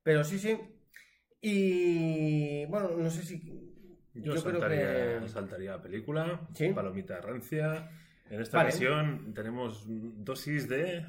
[0.03, 0.59] Pero sí, sí.
[1.41, 3.73] Y bueno, no sé si...
[4.15, 6.71] Yo, saltaría, que- saltaría a película, ¿Sí?
[6.73, 7.91] palomita rancia.
[8.31, 8.71] En esta Vale.
[8.71, 11.07] ocasión tenemos dosis de,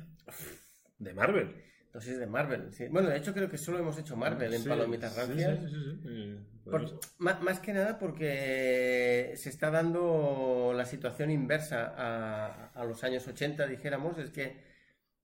[0.99, 1.55] de Marvel.
[1.97, 2.87] Dosis de Marvel, sí.
[2.89, 5.59] Bueno, de hecho creo que solo hemos hecho Marvel en Sí, Palomitas Rancias.
[5.59, 6.69] Sí, sí, sí.
[6.69, 13.27] Por- más que nada porque se está dando la situación inversa a, a los años
[13.27, 14.61] 80, dijéramos, es que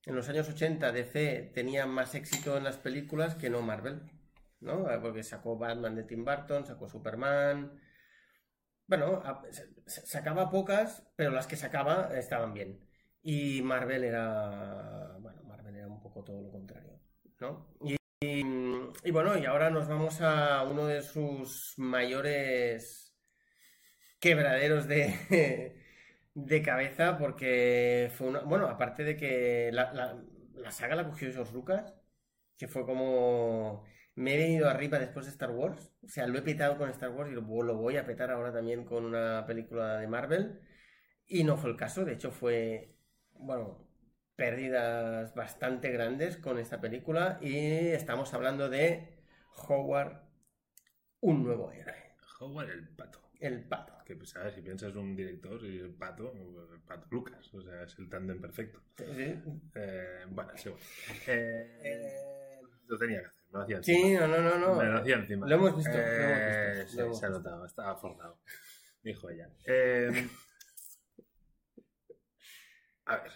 [0.06, 4.02] en los años 80 DC tenía más éxito en las películas que no Marvel,
[4.60, 4.90] ¿no?
[4.92, 7.80] Eh, Porque sacó Batman de Tim Burton, sacó Superman.
[8.88, 9.22] Bueno,
[9.86, 12.80] sacaba pocas, pero las que sacaba estaban bien.
[13.22, 15.43] Y Marvel era, bueno,
[16.04, 17.00] poco todo lo contrario,
[17.40, 17.68] ¿no?
[17.86, 17.96] Y,
[19.04, 23.14] y bueno, y ahora nos vamos a uno de sus mayores
[24.20, 25.76] quebraderos de,
[26.34, 30.24] de cabeza, porque fue una, bueno, aparte de que la, la-
[30.56, 31.94] la saga la cogió George Lucas,
[32.58, 33.86] que fue como
[34.16, 37.10] me he venido arriba después de Star Wars, o sea, lo he petado con Star
[37.12, 40.62] Wars y lo, lo voy a petar ahora también con una película de Marvel,
[41.28, 42.96] y no fue el caso, de hecho fue,
[43.34, 43.83] bueno,
[44.48, 47.56] pérdidas bastante grandes con esta película y
[47.92, 49.24] estamos hablando de
[49.70, 50.18] Howard,
[51.22, 51.96] un nuevo héroe,
[52.42, 53.22] Howard el pato.
[53.40, 53.94] el pato.
[54.04, 54.54] Que pues, ¿sabes?
[54.54, 56.34] si piensas un director y el pato,
[56.74, 58.82] el pato Lucas, o sea, es el tándem perfecto.
[58.98, 59.42] Sí, sí.
[59.76, 60.84] Eh, bueno, sí, bueno.
[61.28, 64.28] Eh, Eh, lo tenía que hacer, no hacía sí, encima.
[64.28, 65.00] no, no, no, Me lo no.
[65.00, 65.48] hacía encima.
[65.48, 68.42] Lo hemos visto, lo Eh, hemos visto, sí, lo hemos se ha notado, estaba forzado.
[69.04, 69.50] Dijo ella.
[69.68, 70.12] Eh,
[73.06, 73.32] a ver,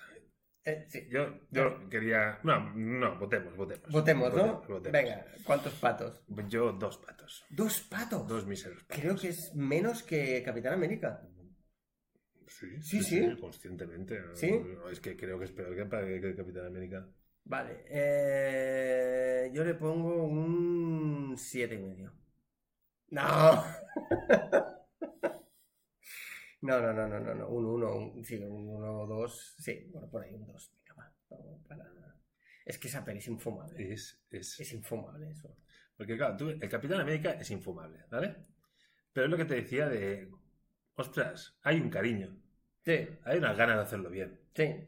[0.67, 1.07] Eh, sí.
[1.09, 2.39] yo, yo quería.
[2.43, 3.89] No, no, votemos, votemos.
[3.89, 4.37] Votemos, ¿no?
[4.39, 4.91] Votemos, votemos.
[4.91, 6.21] Venga, ¿cuántos patos?
[6.49, 7.45] Yo dos patos.
[7.49, 8.27] Dos patos.
[8.27, 9.01] Dos míseros patos.
[9.01, 11.21] Creo que es menos que Capitán América.
[12.47, 13.37] Sí, Sí, sí.
[13.39, 14.21] conscientemente.
[14.33, 14.51] ¿Sí?
[14.51, 17.07] No, es que creo que es peor que, que Capitán América.
[17.45, 22.11] Vale, eh, yo le pongo un siete y medio.
[23.11, 23.63] No.
[26.61, 29.87] No, no, no, no, no, no, un 1, un, sí, un 1 o 2, sí,
[29.91, 31.85] bueno, por ahí un 2, venga, va, vamos para...
[32.65, 35.55] Es que esa peli es infumable, Es, es, es infumable eso.
[35.95, 38.35] Porque claro, tú- el Capitán América es infumable, ¿vale?
[39.13, 40.29] Pero es lo que te decía de,
[40.95, 42.35] ostras, hay un cariño,
[42.85, 44.39] Sí, hay unas ganas de hacerlo bien.
[44.55, 44.87] sí,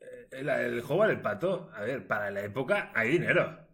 [0.00, 3.66] Eh, El, el juego del pato, a ver, para la época hay dinero,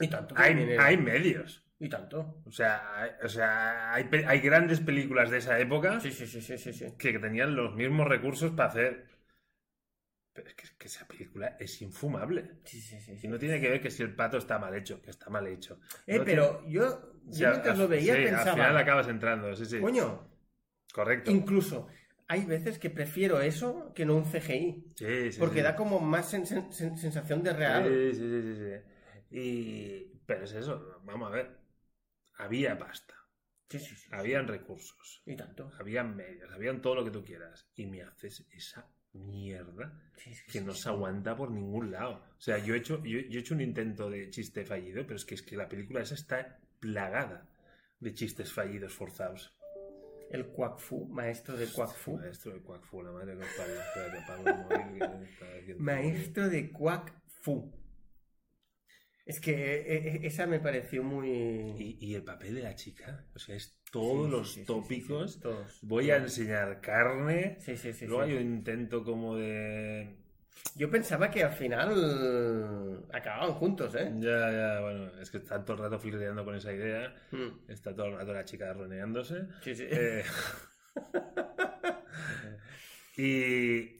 [0.00, 0.34] y tanto.
[0.38, 0.82] hay, dinero.
[0.82, 1.65] hay medios.
[1.78, 2.42] Y tanto.
[2.46, 7.18] O sea, o sea hay, hay grandes películas de esa época Sí, sí, sí, que
[7.18, 9.06] tenían los mismos recursos para hacer...
[10.32, 12.58] Pero es que, que esa película es infumable.
[12.64, 15.00] Sí, sí, sí, Y no tiene que ver que si el pato está mal hecho,
[15.00, 15.80] que está mal hecho.
[16.06, 19.54] Eh, No pero yo, yo sea, mientras al- lo veía pensaba, Al final acabas entrando,
[19.56, 19.80] sí, sí.
[19.80, 20.28] coño,
[20.92, 21.30] Correcto.
[21.30, 21.88] incluso
[22.28, 24.84] hay veces que prefiero eso que no un CGI.
[24.96, 25.62] Sí, sí, Porque sí.
[25.62, 27.84] da como más sen- sen- sen- sensación de real.
[27.84, 29.36] Sí, sí, sí, sí, sí.
[29.38, 30.12] Y...
[30.26, 31.65] Pero es eso, vamos a ver.
[32.38, 33.14] Había pasta,
[33.68, 34.08] Sí, sí, sí.
[34.12, 35.70] habían recursos, Y tanto.
[35.78, 37.68] habían medios, habían todo lo que tú quieras.
[37.76, 39.98] Y me haces esa mierda
[40.52, 42.22] que no se aguanta por ningún lado.
[42.36, 45.16] O sea, yo he hecho, yo, yo he hecho un intento de chiste fallido, pero
[45.16, 47.48] es que, es que la película esa está plagada
[47.98, 49.52] de chistes fallidos forzados.
[50.30, 52.18] El Quack Fu, maestro de Quack Fu.
[52.18, 53.80] Maestro de Quack Fu, la madre que os parió.
[53.80, 57.72] Espérate, apago el móvil, que está haciendo- Maestro de Quack Fu.
[59.26, 61.28] Es que eh, eh, esa me pareció muy...
[61.30, 65.34] Y, y el papel de la chica, o sea, es todos Sí, los sí, tópicos.
[65.34, 65.78] sí, todos.
[65.82, 67.56] Voy a enseñar carne.
[67.60, 68.06] Sí, sí, sí.
[68.06, 70.16] Luego hay un intento como de.
[70.76, 74.12] Yo pensaba que al final acababan juntos, ¿eh?
[74.18, 77.14] Ya, ya, bueno, es que está todo el rato flirteando con esa idea.
[77.32, 77.70] Mm.
[77.70, 79.46] Está todo el rato la chica roneándose.
[79.62, 79.86] Sí, sí.
[79.90, 80.22] Eh,
[83.16, 83.95] y.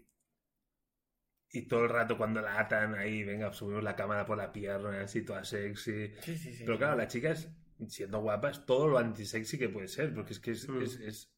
[1.57, 5.01] Y todo el rato cuando la atan ahí, venga, subimos la cámara por la pierna,
[5.03, 6.13] así toda sexy.
[6.21, 6.65] Sí, sí, sí.
[6.67, 7.49] Pero claro, la chica es,
[7.89, 10.83] siendo guapa, es todo lo antisexy que puede ser, porque es que es, Mm.
[10.83, 11.33] es, es,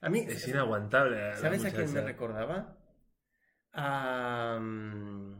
[0.00, 1.16] A mí, es inaguantable.
[1.16, 2.76] la ¿sabes a quién me recordaba?
[3.72, 4.58] A...
[4.60, 5.34] mm,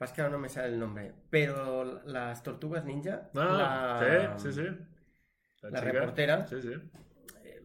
[0.00, 4.52] Más que ahora no me sale el nombre, pero las tortugas ninja, Ah, la, sí,
[4.52, 4.68] sí, sí.
[5.62, 6.46] la chica, reportera.
[6.46, 6.72] Sí, sí.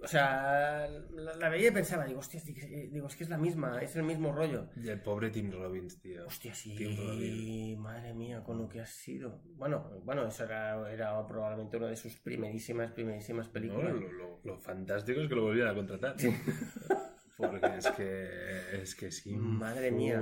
[0.03, 3.81] O sea, la, la veía y pensaba, digo, hostia, digo, es que es la misma,
[3.81, 4.67] es el mismo rollo.
[4.75, 6.25] Y el pobre Tim Robbins, tío.
[6.27, 7.79] Hostia, sí, Tim Robbins.
[7.79, 9.41] madre mía, con lo que ha sido.
[9.55, 13.93] Bueno, bueno, eso era, era probablemente una de sus primerísimas, primerísimas No, películas.
[13.93, 16.15] lo, lo- lo fantástico es que lo volvieran a contratar.
[17.49, 20.19] Porque es que es que es Madre mía.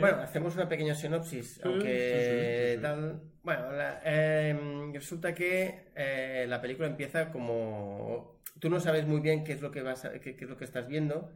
[0.00, 3.22] Bueno, hacemos una pequeña sinopsis, aunque sí, sí, sí, tal.
[3.42, 9.44] Bueno, la- eh, resulta que eh, la película empieza como tú no sabes muy bien
[9.44, 11.32] qué es lo que vas a- qué, qué es lo que estás viendo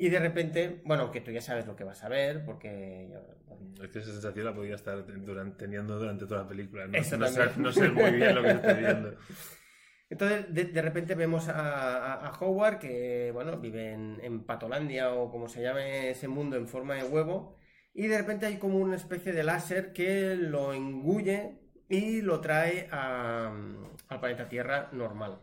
[0.00, 3.08] y de repente, bueno, que tú ya sabes lo que vas a ver porque
[3.46, 6.86] bueno, Es que esa sensación la podía estar durante- teniendo durante toda la película.
[6.86, 9.14] No, no sé, no sé muy bien lo que estoy viendo.
[10.10, 16.10] Entonces, de, repente vemos a, Howard que, bueno, vive en, Patolandia o como se llame
[16.10, 17.58] ese mundo en forma de huevo
[17.92, 22.88] y de repente hay como una especie de láser que lo engulle y lo trae
[22.90, 25.40] al planeta Tierra normal.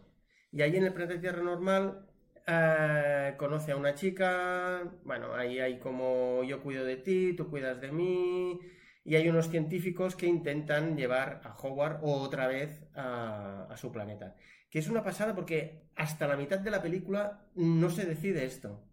[0.52, 2.08] Y ahí en el planeta Tierra normal
[2.48, 7.82] eh, conoce a una chica, bueno, ahí hay como yo cuido de ti, tú cuidas
[7.82, 8.60] de mí,
[9.04, 14.36] y hay unos científicos que intentan llevar a Howard otra vez a su planeta.
[14.76, 18.86] Que es una pasada porque hasta la mitad de la película no se decide esto.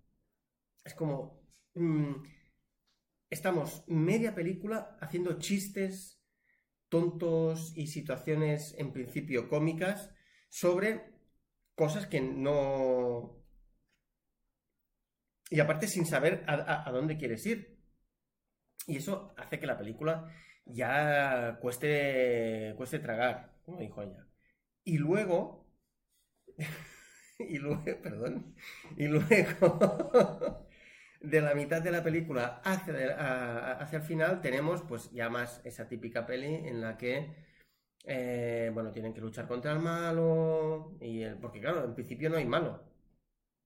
[0.85, 1.43] Es como...
[1.75, 2.15] mm,
[3.31, 6.21] estamos media película haciendo chistes
[6.89, 10.11] tontos y situaciones en principio cómicas
[10.51, 11.13] sobre
[11.75, 13.43] cosas que no...
[15.51, 16.55] Y aparte sin saber a,
[16.89, 17.79] a- dónde quieres ir.
[18.87, 20.27] Y eso hace que la película
[20.65, 24.27] ya cueste, cueste tragar, como dijo ella.
[24.85, 25.62] Y luego...
[27.39, 28.55] y luego, perdón.
[28.97, 30.69] Y luego...
[31.23, 35.89] de la mitad de la película hacia, hacia el final tenemos pues ya más esa
[35.89, 37.33] típica peli en la que
[38.05, 42.45] eh, bueno tienen que luchar contra el malo y porque claro en principio no hay
[42.45, 42.83] malo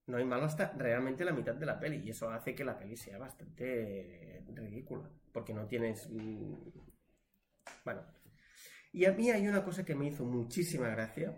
[0.07, 2.79] no hay malo hasta realmente la mitad de la peli y eso hace que la
[2.79, 6.55] peli sea bastante ridícula porque no tienes mm,
[7.85, 8.03] bueno
[8.93, 11.35] y a mí hay una cosa que me hizo muchísima gracia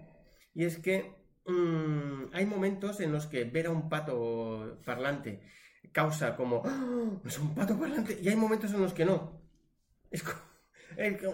[0.53, 1.15] y es que
[1.49, 5.41] mm, hay momentos en los que ver a un pato parlante
[5.93, 7.21] causa como "¡Ah!
[7.25, 9.41] es un pato parlante y hay momentos en los que no
[10.11, 10.48] es como,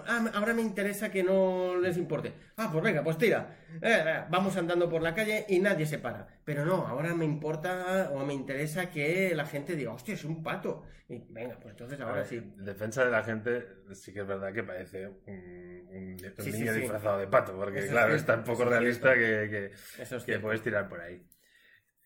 [0.07, 2.33] "Ah, ahora me interesa que no les importe.
[2.57, 3.57] Ah pues venga pues tira.
[3.81, 6.27] Eh, eh, vamos andando por la calle y nadie se para.
[6.45, 10.43] Pero no ahora me importa o me interesa que la gente diga hostia es un
[10.43, 12.37] pato y venga pues entonces ahora ver, sí.
[12.37, 16.53] En defensa de la gente, sí que es verdad que parece un, un- un Sí,
[16.53, 16.81] sí, niño sí.
[16.81, 20.39] disfrazado de pato, porque Eso claro, es tan poco realista que, que- eso es que
[20.41, 21.23] puedes tirar por ahí.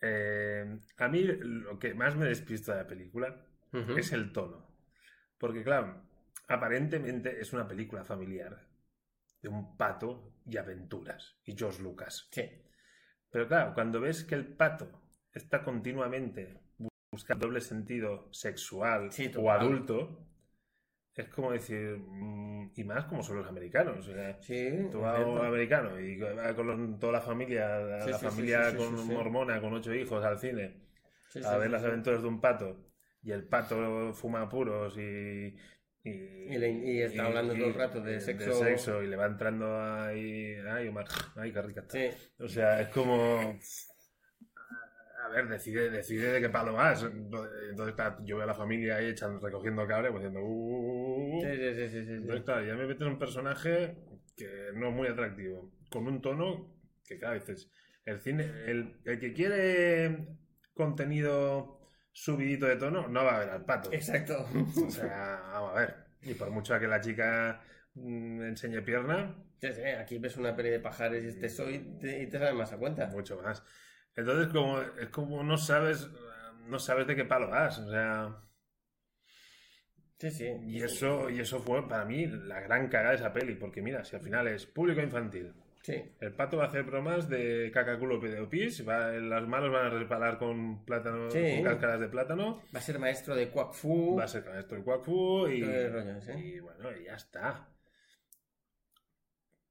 [0.01, 3.45] Eh, a mí lo que más me despista de la película
[3.97, 4.67] es el tono.
[5.39, 6.08] Porque claro,
[6.49, 8.67] aparentemente es una película familiar
[9.43, 12.31] de un pato y aventuras, y George Lucas.
[12.31, 12.43] sí
[13.31, 14.87] Pero claro, cuando ves que el pato
[15.33, 16.61] está continuamente
[17.13, 20.27] buscando doble sentido sexual Sí, o adulto,
[21.15, 23.99] es como decir, mm, y más como son los americanos.
[24.09, 27.79] O sea, sí tú vas a un americano y va con los- toda la familia,
[27.81, 30.77] la, Sí, la sí, sí, familia con mormona, con ocho hijos al cine,
[31.43, 32.77] a ver las aventuras de un pato,
[33.23, 35.57] y el pato fuma puros y.
[36.09, 38.53] Y, Y le- y está hablando todo el rato de sexo.
[38.55, 40.55] sexo, y le va entrando ahí.
[40.69, 41.93] Ay, Omar, ay, qué rica está.
[41.99, 42.09] Sí.
[42.39, 43.59] O sea, es como.
[45.25, 47.03] A ver, decide, decide de qué palo vas.
[47.03, 50.41] Entonces, claro, yo veo a la familia ahí echan, recogiendo cable, pues diciendo.
[50.43, 51.41] "Uh".
[51.43, 52.13] Sí, sí, sí, sí, sí, sí.
[52.13, 53.97] Entonces, claro, ya me metes un personaje
[54.37, 55.71] que no es muy atractivo.
[55.91, 56.75] Con un tono
[57.07, 57.71] que, claro, dices.
[58.07, 58.45] El cine.
[58.67, 60.29] El, el que quiere
[60.73, 61.78] contenido
[62.23, 63.93] subidito de tono no va a ver al pato.
[63.93, 64.47] Exacto.
[64.87, 65.95] O sea, vamos a ver.
[66.23, 67.61] Y por mucho que la chica
[67.95, 71.99] mm, enseñe pierna, Sí, sí, aquí ves una peli de pajares y este soy y
[71.99, 73.07] te, y te sabes más a cuenta.
[73.09, 73.63] mucho más.
[74.15, 76.09] Entonces, como, es como no sabes,
[76.67, 77.79] no sabes de qué palo vas.
[77.79, 78.37] O sea,
[80.19, 80.47] Sí, sí.
[80.63, 83.55] y eso, y eso fue para mí la gran cagada de esa peli.
[83.55, 85.95] Porque mira, si al final es público infantil, Sí.
[86.21, 89.87] el pato va a hacer bromas de caca, culo, pedo, pis, va, las manos van
[89.87, 91.41] a resbalar con plátano, Sí.
[91.57, 94.17] con cáscaras de plátano, Va a ser maestro de Quack Fu.
[94.19, 95.63] va a ser con esto el Quack-Fu y,
[96.61, 97.69] bueno, y ya está.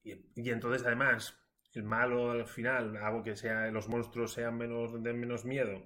[0.03, 1.37] Y, y entonces además,
[1.73, 5.83] el malo al final, hago que sea, los monstruos sean menos, de menos miedo.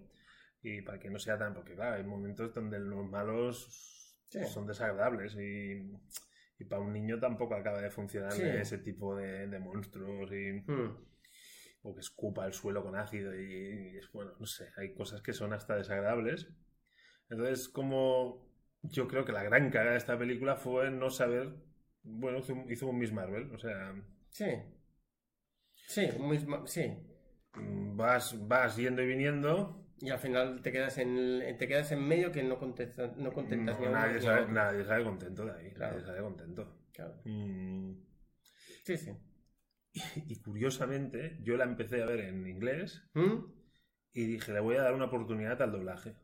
[0.61, 3.97] Y para que no sea tan, porque claro, hay momentos donde los malos
[4.29, 4.39] Sí.
[4.45, 5.91] son desagradables y,
[6.61, 8.43] y para un niño tampoco acaba de funcionar Sí.
[8.43, 10.95] ese tipo de, de monstruos y, Hmm.
[11.83, 15.21] o que escupa el suelo con ácido y, y es bueno, no sé, hay cosas
[15.21, 16.47] que son hasta desagradables.
[17.29, 18.47] Entonces, como
[18.83, 21.55] yo creo que la gran cagada de esta película fue no saber,
[22.03, 23.95] bueno, hizo, hizo un Miss Marvel, o sea,
[24.29, 24.45] Sí.
[25.87, 26.85] Sí, un mismo- sí.
[27.55, 32.07] mm, vas, vas yendo y viniendo, Y al final te quedas en, te quedas en
[32.07, 34.47] medio que no contentas, no contentas ni a no, uno nadie, ni otro.
[34.51, 35.93] nadie sale contento de ahí, Claro.
[35.93, 36.77] nadie sale contento.
[36.93, 37.21] Claro.
[37.25, 37.93] Mm,
[38.83, 39.11] Sí, sí.
[40.27, 43.45] Y curiosamente, yo la empecé a ver en inglés ¿Mm?
[44.13, 46.15] y dije, le voy a dar una oportunidad al doblaje.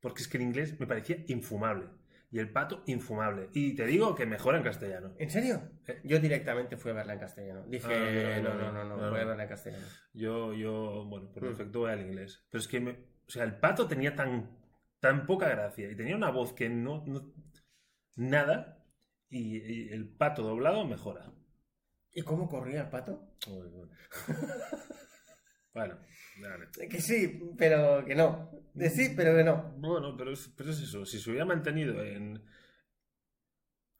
[0.00, 1.86] Porque es que en inglés me parecía infumable.
[2.34, 3.50] Y el pato, infumable.
[3.52, 5.14] Y te digo que mejora en castellano.
[5.18, 5.70] ¿En serio?
[5.86, 6.00] Eh.
[6.02, 7.62] Yo directamente fui a verla en castellano.
[7.68, 9.86] Dije, Ah, no, no, no, no, voy a verla en castellano.
[10.14, 11.48] Yo, yo, bueno, por Mm.
[11.48, 12.42] defecto voy al inglés.
[12.50, 14.58] Pero es que, me- o sea, el pato tenía tan,
[14.98, 17.04] tan poca gracia y tenía una voz que no,
[18.16, 18.82] nada.
[19.28, 21.30] Y, y el pato doblado mejora.
[22.14, 23.36] ¿Y cómo corría el pato?
[25.74, 25.98] Bueno.
[26.38, 26.88] bueno, vale.
[26.88, 28.50] Que sí, pero que no.
[28.74, 29.74] De sí, pero que no.
[29.78, 31.04] Bueno, pero es, pero es eso.
[31.04, 32.42] Si se hubiera mantenido en,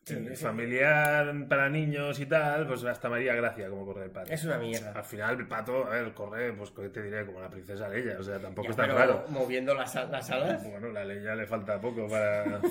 [0.04, 4.32] Sí, familiar para niños y tal, pues hasta María Gracia como corre el pato.
[4.32, 4.90] Es una mierda.
[4.90, 7.24] Al final el pato, a ver, corre, pues ¿qué te diré?
[7.24, 9.24] Como la princesa Leia, o sea, tampoco Ya, está pero claro.
[9.28, 10.64] Moviendo las, las alas.
[10.68, 12.60] Bueno, la Leia le falta poco para...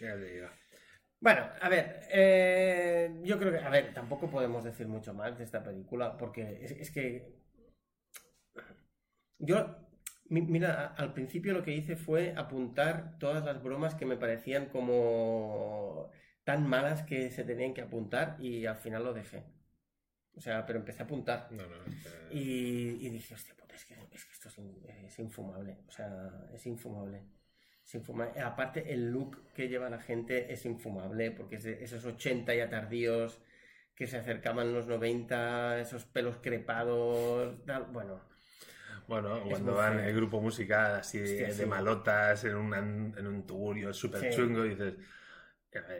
[0.00, 0.48] ya te digo.
[1.20, 5.44] Bueno, a ver, eh, yo creo que, a ver, tampoco podemos decir mucho más de
[5.44, 7.34] esta película, porque es, es que
[9.38, 9.76] yo,
[10.28, 14.66] mi- mira, al principio lo que hice fue apuntar todas las bromas que me parecían
[14.66, 16.10] como
[16.44, 19.44] tan malas que se tenían que apuntar y al final lo dejé.
[20.34, 21.48] O sea, pero empecé a apuntar.
[21.52, 21.76] No, no,
[22.32, 25.78] Y, y dije, hostia, puta, es que, es que esto es, in- es infumable.
[25.88, 27.24] O sea, es infumable.
[27.94, 28.32] Es.
[28.44, 32.68] Aparte, el look que lleva la gente es infumable, porque es de esos 80 ya
[32.68, 33.40] tardíos
[33.94, 37.84] que se acercaban los 90, esos pelos crepados, tal.
[37.86, 38.20] Bueno,
[39.08, 40.00] Bueno, cuando feo.
[40.00, 41.64] el grupo musical así de sí.
[41.66, 44.36] malotas en, una- en un tugurio súper Sí.
[44.36, 45.08] chungo, dices, "A ver, est-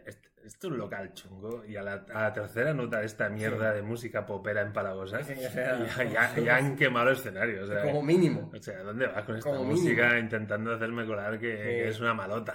[0.06, 3.72] esto es un local chungo y a la, a la tercera nota de esta mierda
[3.72, 7.64] de música popera empalagosa, Sí, o sea, ya, ya- ya han quemado el escenario.
[7.64, 8.50] O sea, como mínimo.
[8.54, 10.20] o sea, ¿dónde vas con esta como música mínimo.
[10.20, 12.54] intentando hacerme colar que, que es una malota?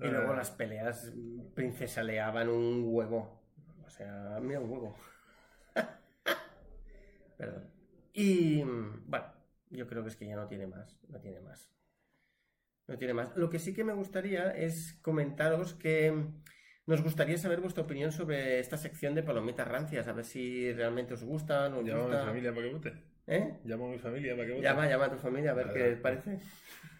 [0.00, 1.12] Y luego Eh, las peleas
[1.54, 3.42] princesaleaban un huevo.
[3.84, 4.96] O sea, mira un huevo.
[7.36, 7.70] Perdón.
[8.12, 9.26] Y mm, bueno,
[9.70, 10.98] yo creo que es que ya no tiene más.
[11.08, 11.70] No tiene más.
[12.86, 13.34] No tiene más.
[13.36, 16.12] Lo que sí que me gustaría es comentaros que
[16.86, 20.06] nos gustaría saber vuestra opinión sobre esta sección de palomitas rancias.
[20.06, 22.92] A ver si realmente os gustan, os Llamo a mi familia para que vote.
[23.26, 23.58] ¿Eh?
[23.64, 24.64] Llamo a mi familia para que vote.
[24.64, 26.40] Llama, llama a tu familia a ver qué te parece.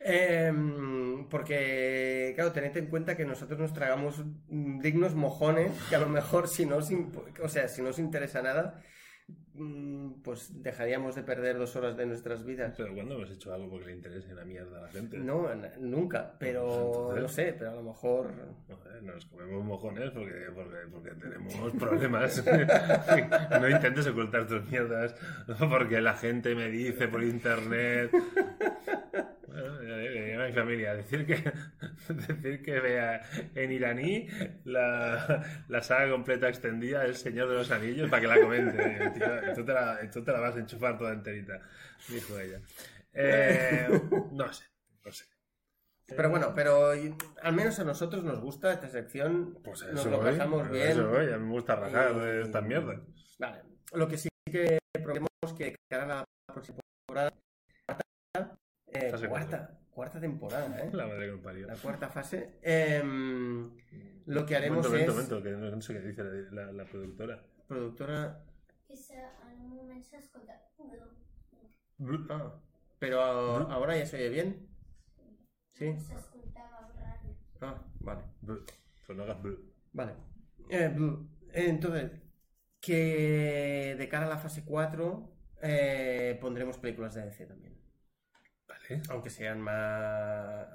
[0.00, 5.98] Em, porque, claro, tened en cuenta que nosotros nos tragamos mm, dignos mojones que a
[5.98, 6.88] lo mejor si no os,
[7.42, 8.80] o sea, si no os interesa nada,
[10.22, 12.74] pues dejaríamos de perder dos horas de nuestras vidas.
[12.76, 15.18] Pero cuando hemos hecho algo porque le interese una mierda a la gente.
[15.18, 15.48] No,
[15.80, 18.30] nunca, pero no sé, pero a lo mejor...
[18.68, 22.44] Joder, nos comemos mojones porque, porque, porque tenemos problemas.
[23.60, 25.14] no intentes ocultar tus mierdas
[25.68, 28.10] porque la gente me dice por internet.
[29.58, 31.52] Ya diré, ya mi familia, decir que,
[32.12, 33.22] decir que vea
[33.54, 34.28] en iraní
[34.64, 38.98] la, la saga completa extendida del Señor de los Anillos para que la comente.
[39.06, 41.60] Y, tío, tú, te la, tú te la vas a enchufar toda enterita,
[42.08, 42.60] dijo ella.
[43.12, 43.88] Eh,
[44.32, 44.64] no sé,
[45.04, 45.24] no sé.
[46.06, 46.92] Pero bueno, pero
[47.42, 50.66] al menos a nosotros nos gusta esta sección, Pues a nos eso lo voy, pasamos
[50.66, 50.88] a bien.
[50.88, 53.00] Eso voy, a mí me gusta rajar Y- de estas mierdas.
[53.38, 53.62] Vale.
[53.92, 57.32] Lo que sí que prometemos que de cara a la próxima temporada,
[59.06, 60.90] eh, cuarta, cuarta temporada, ¿eh?
[60.92, 61.66] La madre que me parió.
[61.66, 62.58] La cuarta fase.
[62.62, 63.70] em,
[64.26, 65.16] lo que haremos Momento, es.
[65.16, 67.42] momento, momento, que no sé qué dice la, la- la productora.
[67.66, 68.44] Productora.
[72.30, 72.60] Ah,
[72.98, 74.68] pero ahora ya se oye bien.
[75.74, 75.94] Sí.
[77.60, 78.22] Ah, vale.
[79.06, 79.38] Pues no hagas.
[79.92, 80.12] Vale.
[80.70, 80.94] Eh,
[81.52, 82.12] entonces,
[82.80, 85.32] que de cara a la fase 4
[85.62, 87.77] eh, pondremos películas de DC también.
[89.10, 90.66] Aunque sean más.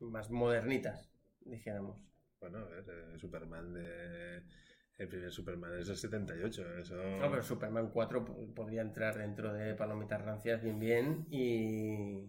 [0.00, 2.00] más modernitas, dijéramos.
[2.40, 4.42] Bueno, a ver, eh, Superman de.
[4.96, 6.96] El primer Superman es el 78, eso.
[6.96, 12.24] No, pero Superman 4 po- podría entrar dentro de Palomitas Rancias bien bien y.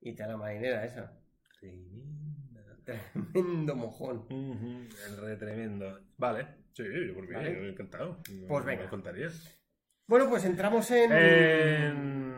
[0.00, 1.12] y te la marinera esa.
[1.60, 2.76] Tremenda.
[2.84, 4.26] Tremendo mojón.
[4.30, 6.00] El re tremendo.
[6.16, 7.54] Vale, sí, yo por mí, Vale.
[7.54, 8.22] yo encantado.
[8.24, 8.82] Pues no venga.
[8.84, 9.28] me contaría.
[10.06, 11.12] Bueno, pues entramos en.
[11.12, 12.28] En-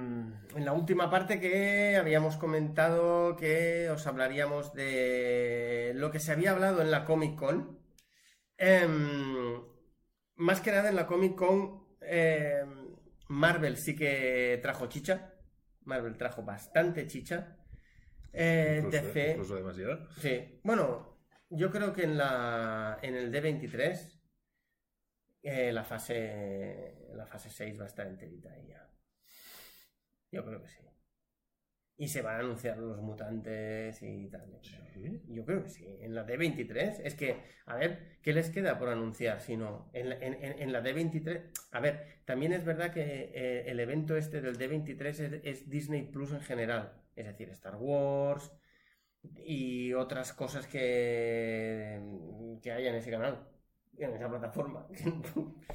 [0.57, 6.51] En la última parte que habíamos comentado que os hablaríamos de lo que se había
[6.51, 7.79] hablado en la Comic Con.
[8.57, 9.63] Em,
[10.37, 12.97] más que nada en la Comic Con, em,
[13.29, 15.35] Marvel sí que trajo chicha.
[15.83, 17.57] Marvel trajo bastante chicha.
[18.33, 20.09] Eh, Incluso, DC, incluso demasiado.
[20.21, 20.61] sí.
[20.63, 21.19] Bueno,
[21.49, 24.21] yo creo que en la en el D23
[25.43, 28.89] eh, la fase la fase 6 va a estar enterita ya.
[30.33, 30.83] Yo creo que sí.
[31.97, 34.47] Y se van a anunciar los mutantes y tal.
[34.51, 34.87] yo creo.
[34.95, 35.23] Sí.
[35.29, 35.87] Yo creo que sí.
[36.01, 39.41] En la D23 es que, a ver, ¿qué les queda por anunciar?
[39.43, 43.65] Si no, en la, en- en- la D23, a ver, también es verdad que eh,
[43.71, 46.95] el evento este del D23 es, es Disney Plus en general.
[47.17, 48.51] Es decir, Star Wars
[49.47, 52.01] y otras cosas que,
[52.63, 53.47] que hay en ese canal,
[53.99, 54.87] en esa plataforma.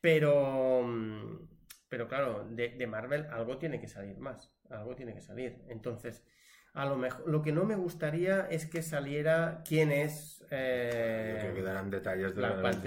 [0.00, 1.48] Pero, mm,
[1.88, 5.62] pero claro, de, de Marvel algo tiene que salir más, algo tiene que salir.
[5.68, 6.24] Entonces,
[6.74, 10.44] a lo mejor, lo que no me gustaría es que saliera quién es.
[10.50, 12.84] eh, Yo que darán detalles de Black.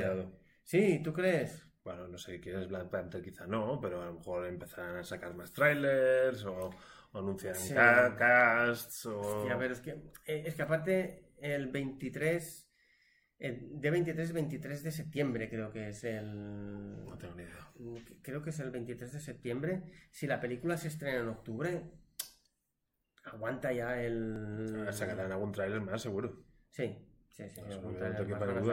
[0.63, 1.67] Sí, ¿tú crees?
[1.83, 5.03] Bueno, no sé quién es Black Panther, quizá no, pero a lo mejor empezarán a
[5.03, 6.69] sacar más trailers o,
[7.11, 7.73] o anuncian Sí.
[7.73, 9.19] ca- casts o...
[9.19, 9.89] Hostia, pero es que,
[10.25, 12.70] eh, es que aparte el 23, el
[13.49, 17.05] de 23, 23 de septiembre creo que es el...
[17.05, 17.71] No tengo ni idea.
[18.21, 19.83] Creo que es el 23 de septiembre.
[20.11, 21.81] Si la película se estrena en octubre,
[23.23, 24.87] aguanta ya el...
[24.91, 26.43] Sacarán algún trailer más, seguro.
[26.69, 26.95] Sí,
[27.29, 27.61] sí, sí.
[27.67, 27.81] Eso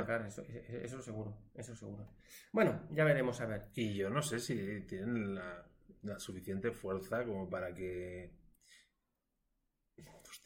[0.01, 2.15] sacar, eso, eso- eso seguro, eso seguro.
[2.53, 3.69] Bueno, ya veremos a ver.
[3.75, 5.67] Y yo no sé si tienen la,
[6.03, 8.37] la suficiente fuerza como para que...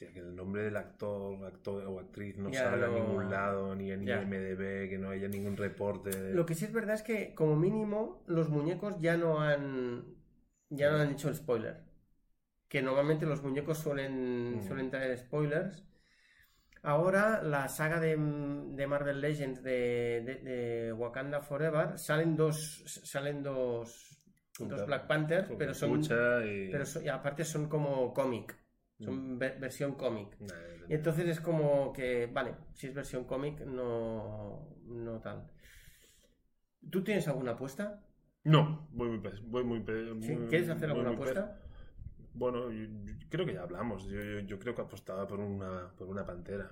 [0.03, 3.31] Hostia, que el nombre del actor, actor o actriz no Ya salga lo- en ningún
[3.31, 4.03] lado, ni en.
[4.09, 6.11] IMDB, que no haya ningún reporte.
[6.11, 10.05] de- Lo que sí es verdad es que, como mínimo, los muñecos ya no han.
[10.71, 11.83] Ya no han hecho el spoiler.
[12.69, 14.63] Que normalmente los muñecos suelen, Mm.
[14.67, 15.85] suelen traer spoilers.
[16.83, 22.83] Ahora, la saga de, de Marvel Legends de, de- de Wakanda Forever salen dos.
[22.87, 24.19] Salen dos.
[24.59, 26.01] Dos Black Panthers, pero son.
[26.03, 26.71] y...
[26.71, 28.55] Pero son- y aparte son como cómic.
[29.01, 29.39] Son Mm.
[29.39, 30.37] ve- versión cómic.
[30.89, 35.51] Y entonces es como que, vale, si es versión cómic, no, no tal.
[36.91, 38.03] ¿Tú tienes alguna apuesta?
[38.45, 39.31] No, voy muy...
[39.45, 39.85] Voy muy,
[40.49, 41.59] ¿Quieres hacer alguna apuesta?
[42.35, 44.05] Bueno, yo- yo creo que ya hablamos.
[44.09, 46.71] Yo, yo- yo creo que apostaba por una, por una pantera.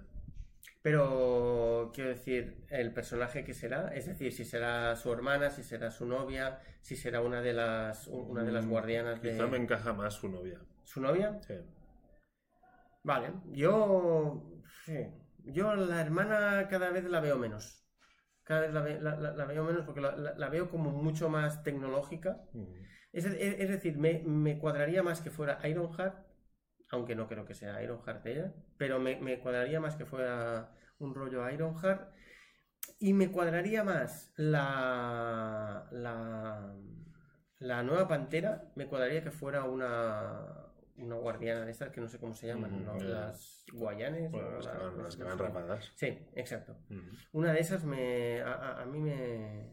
[0.83, 5.91] Pero quiero decir, el personaje que será, es decir, si será su hermana, si será
[5.91, 9.65] su novia, si será una de las una de las Mm, guardianas Quizá me de
[9.65, 10.59] encaja más su novia.
[10.85, 11.39] su novia.
[11.47, 11.55] Sí.
[13.03, 14.43] Vale, yo
[14.85, 15.07] sí,
[15.45, 17.87] yo la hermana cada vez la veo menos.
[18.45, 21.63] Cada vez la, ve- la- la- la veo menos porque la, veo como mucho más
[21.63, 22.43] tecnológica.
[22.53, 22.65] Mm.
[23.13, 26.17] Es, es- es decir, me, me cuadraría más que fuera Ironheart,
[26.91, 31.15] aunque no creo que sea Ironheart ella, pero me, me cuadraría más que fuera un
[31.15, 32.13] rollo Ironheart.
[32.99, 36.75] Y me cuadraría más la, la,
[37.59, 40.60] la nueva pantera, me cuadraría que fuera una,
[41.03, 43.01] una guardiana de estas que no sé cómo se llaman, Ujú, ¿no?
[43.01, 44.31] las guayanes.
[44.31, 45.93] Bueno, las que van, las que van rapadas.
[45.95, 46.77] Sí, exacto.
[47.33, 49.69] Una de esas me, a, a- a mí me,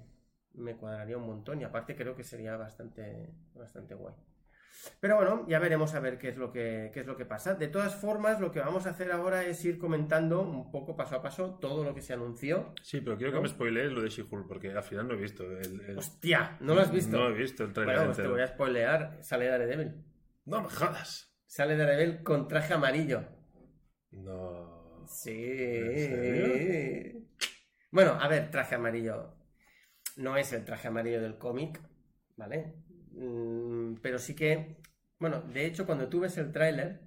[0.54, 4.14] me cuadraría un montón y aparte creo que sería bastante, bastante guay.
[5.00, 7.56] Pero bueno, ya veremos a ver qué es, lo que, qué es lo que pasa.
[7.56, 11.16] De todas formas, lo que vamos a hacer ahora es ir comentando un poco paso
[11.16, 12.74] a paso todo lo que se anunció.
[12.84, 13.42] Sí, pero quiero que ¿No?
[13.42, 15.82] me spoilees lo de She-Hulk, porque al final no he visto el...
[15.82, 16.58] el- ¡Hostia!
[16.62, 17.18] ¿No lo has visto?
[17.18, 19.18] No he visto el trailer bueno, pues te voy a spoilear.
[19.22, 19.96] Sale Daredevil.
[20.48, 21.36] No me jodas.
[21.46, 23.22] Sale Daredevil con traje amarillo.
[24.12, 25.06] No...
[25.06, 27.28] Sí.
[27.92, 29.36] Bueno, a ver, traje amarillo.
[30.16, 31.82] No es el traje amarillo del cómic,
[32.38, 32.76] ¿vale?
[33.12, 34.78] Mm, pero sí que,
[35.20, 37.02] bueno, de hecho, cuando tú ves el tráiler,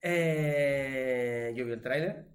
[0.00, 2.26] eh, yo vi el tráiler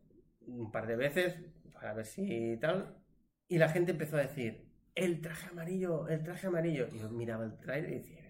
[0.48, 1.36] un par de veces
[1.74, 3.04] para ver si tal,
[3.50, 4.66] y la gente empezó a decir,
[4.96, 6.88] el traje amarillo, el traje amarillo.
[6.94, 8.23] Y yo miraba el tráiler y decía,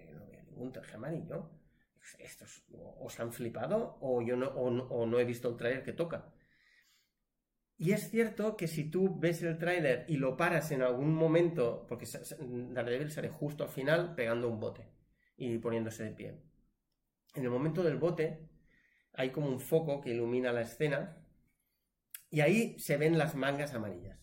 [0.54, 1.50] "Eh, no veo ningún traje amarillo.
[2.20, 5.50] Estos o, o se han flipado o yo no, o no- o no he visto
[5.50, 6.34] el tráiler que toca.
[7.78, 11.86] Y es cierto que si tú ves el tráiler y lo paras en algún momento,
[11.88, 12.08] porque
[12.72, 14.88] Daredevil sale justo al final pegando un bote
[15.38, 16.42] y poniéndose de pie.
[17.36, 18.48] En el momento del bote
[19.14, 21.18] hay como un foco que ilumina la escena
[22.30, 24.20] y ahí se ven las mangas amarillas.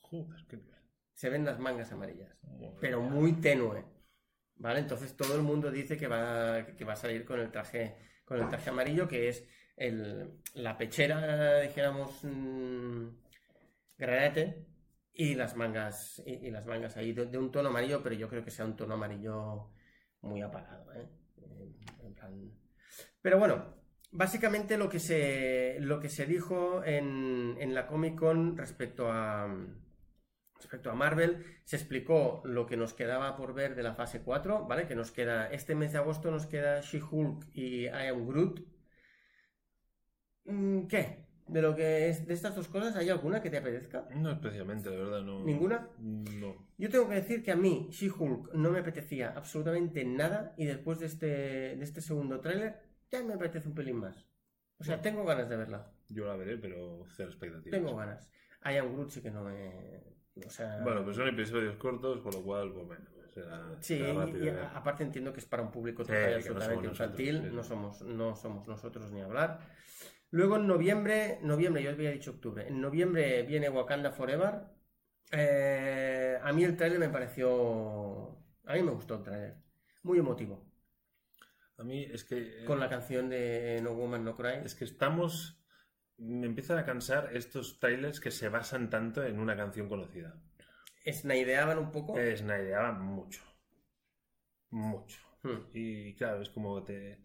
[0.00, 0.80] Joder, qué nivel.
[1.14, 2.36] Se ven las mangas amarillas,
[2.80, 3.84] pero muy tenue.
[4.60, 4.80] ¿Vale?
[4.80, 7.96] Entonces todo el mundo dice que va, que va a salir con el traje,
[8.26, 13.08] con el traje amarillo, que es el- la pechera, dijéramos, mm,
[13.96, 14.66] granate,
[15.14, 18.50] y las mangas, y, las mangas ahí de, un tono amarillo, pero yo creo que
[18.50, 19.70] sea un tono amarillo
[20.22, 21.08] muy apagado, ¿eh?
[22.02, 22.52] En plan-
[23.22, 23.74] Pero bueno,
[24.12, 29.48] básicamente lo que se, lo que se dijo en, en la Comic Con respecto a,
[30.60, 34.66] respecto a Marvel, se explicó lo que nos quedaba por ver de la fase 4,
[34.66, 34.86] ¿vale?
[34.86, 38.60] Que nos queda, este mes de agosto nos queda She-Hulk y I Am Groot.
[40.44, 41.26] Mm, ¿Qué?
[41.46, 44.06] De lo que es de estas dos cosas, ¿hay alguna que te apetezca?
[44.14, 45.42] No especialmente, de verdad, no...
[45.44, 45.88] ¿Ninguna?
[45.98, 46.68] No.
[46.78, 51.00] Yo tengo que decir que a mí She-Hulk no me apetecía absolutamente nada y después
[51.00, 52.76] de este, de este segundo tráiler
[53.10, 54.24] ya me apetece un pelín más.
[54.78, 55.92] O sea, tengo ganas de verla.
[56.08, 57.78] Yo la veré, pero cero expectativas.
[57.78, 58.30] Tengo ganas.
[58.64, 60.19] I Am Groot sí que no me...
[60.46, 60.78] O sea...
[60.82, 63.04] Bueno, pues son episodios cortos, por lo cual, pues bueno,
[63.34, 64.44] será, Sí, será rápido.
[64.44, 64.52] y ¿eh?
[64.60, 67.62] a- aparte entiendo que es para un público Sí, no absolutamente nosotros, infantil, sí, no
[67.64, 69.60] somos, no somos nosotros ni hablar.
[70.30, 74.62] Luego en noviembre, noviembre, yo había dicho octubre, en noviembre viene Wakanda Forever.
[75.32, 79.56] Eh, a mí el tráiler me pareció, a mí me gustó el tráiler,
[80.02, 80.64] muy emotivo,
[81.78, 82.62] A mí es que...
[82.62, 84.60] eh, con la canción de No Woman No Cry.
[84.64, 85.59] Es que estamos...
[86.20, 90.34] Me empiezan a cansar estos trailers que se basan tanto en una canción conocida.
[91.06, 92.16] Snaideaban un poco.
[92.18, 93.42] Eh, Snaideaban mucho.
[94.70, 95.18] Mucho.
[95.42, 95.58] Hmm.
[95.72, 97.18] Y claro, es como te...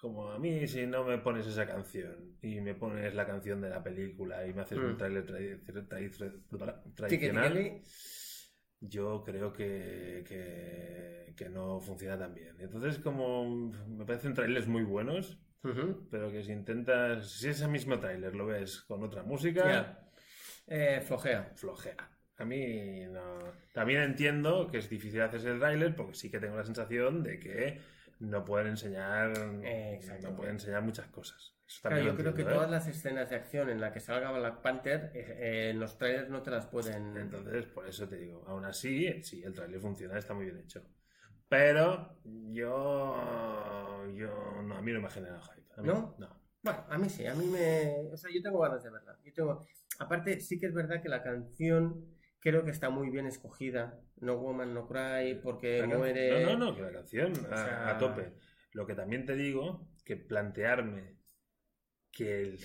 [0.00, 3.70] como a mí si no me pones esa canción y me pones la canción de
[3.70, 4.96] la película y me haces un Mm.
[4.96, 7.52] trailer Tiqui, tradicional,
[8.80, 12.56] yo creo que, que, que no funciona tan bien.
[12.60, 18.34] Entonces, como me parecen trailers muy buenos, Pero que si intentas, si ese mismo trailer
[18.34, 20.04] lo ves con otra música, Ya.
[20.66, 21.52] Eh, flojea.
[21.54, 21.96] flojea.
[22.36, 23.38] A mí no.
[23.72, 27.38] También entiendo que es difícil hacerse el trailer porque sí que tengo la sensación de
[27.40, 27.80] que
[28.20, 31.54] no pueden enseñar, no pueden enseñar muchas cosas.
[31.66, 32.46] Eso Claro, yo creo que ¿eh?
[32.46, 35.98] todas las escenas de acción en la que salga Black Panther, eh, eh, en los
[35.98, 37.16] trailers no te las pueden.
[37.16, 40.82] Entonces, por eso te digo, aún así, sí, el trailer funciona, está muy bien hecho.
[41.48, 43.16] Pero yo,
[44.14, 45.66] yo no, a mí no me ha generado hype.
[45.76, 46.14] A mí ¿No?
[46.18, 46.38] No.
[46.62, 48.08] Bueno, a mí sí, a mí me.
[48.12, 49.16] O sea, yo tengo ganas de verla.
[49.24, 49.66] Yo tengo...
[50.00, 52.04] Aparte, sí que es verdad que la canción
[52.40, 54.00] creo que está muy bien escogida.
[54.20, 56.44] No Woman No Cry, porque can- muere.
[56.44, 58.34] No, no, no, que la canción a, sea- a tope.
[58.72, 61.16] Lo que también te digo, que plantearme
[62.10, 62.60] que, el-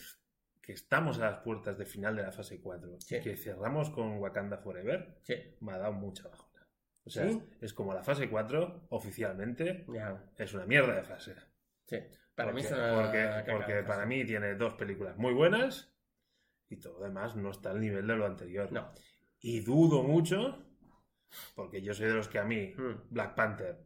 [0.62, 3.16] que estamos a las puertas de final de la fase 4 Sí.
[3.18, 6.53] y que cerramos con Wakanda Forever, Sí, me ha dado mucha bajona.
[7.06, 7.42] O sea, ¿Sí?
[7.60, 9.86] es como la fase 4, oficialmente,
[10.38, 11.36] es una mierda de fase.
[11.86, 11.98] Sí.
[12.34, 13.04] Para mí porque, es una.
[13.04, 15.94] porque, porque para mí tiene dos películas muy buenas
[16.70, 18.72] y todo lo demás no está al nivel de lo anterior.
[18.72, 18.92] No.
[19.40, 20.66] Y dudo mucho,
[21.56, 23.10] porque yo soy de los que a mí Mm.
[23.10, 23.78] Black Panther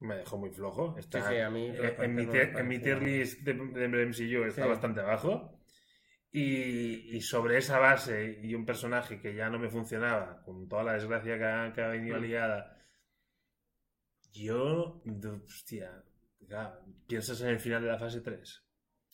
[0.00, 0.96] me dejó muy flojo.
[0.98, 4.44] Está, Sí, sí, a mí Black en, mi en mi tier list de, de MCU
[4.44, 5.53] está bastante abajo.
[6.36, 10.82] Y, y sobre esa base y un personaje que ya no me funcionaba, con toda
[10.82, 12.76] la desgracia que ha, que ha venido liada,
[14.32, 15.00] yo,
[15.46, 16.02] hostia,
[16.48, 18.60] claro, piensas en el final de la fase 3.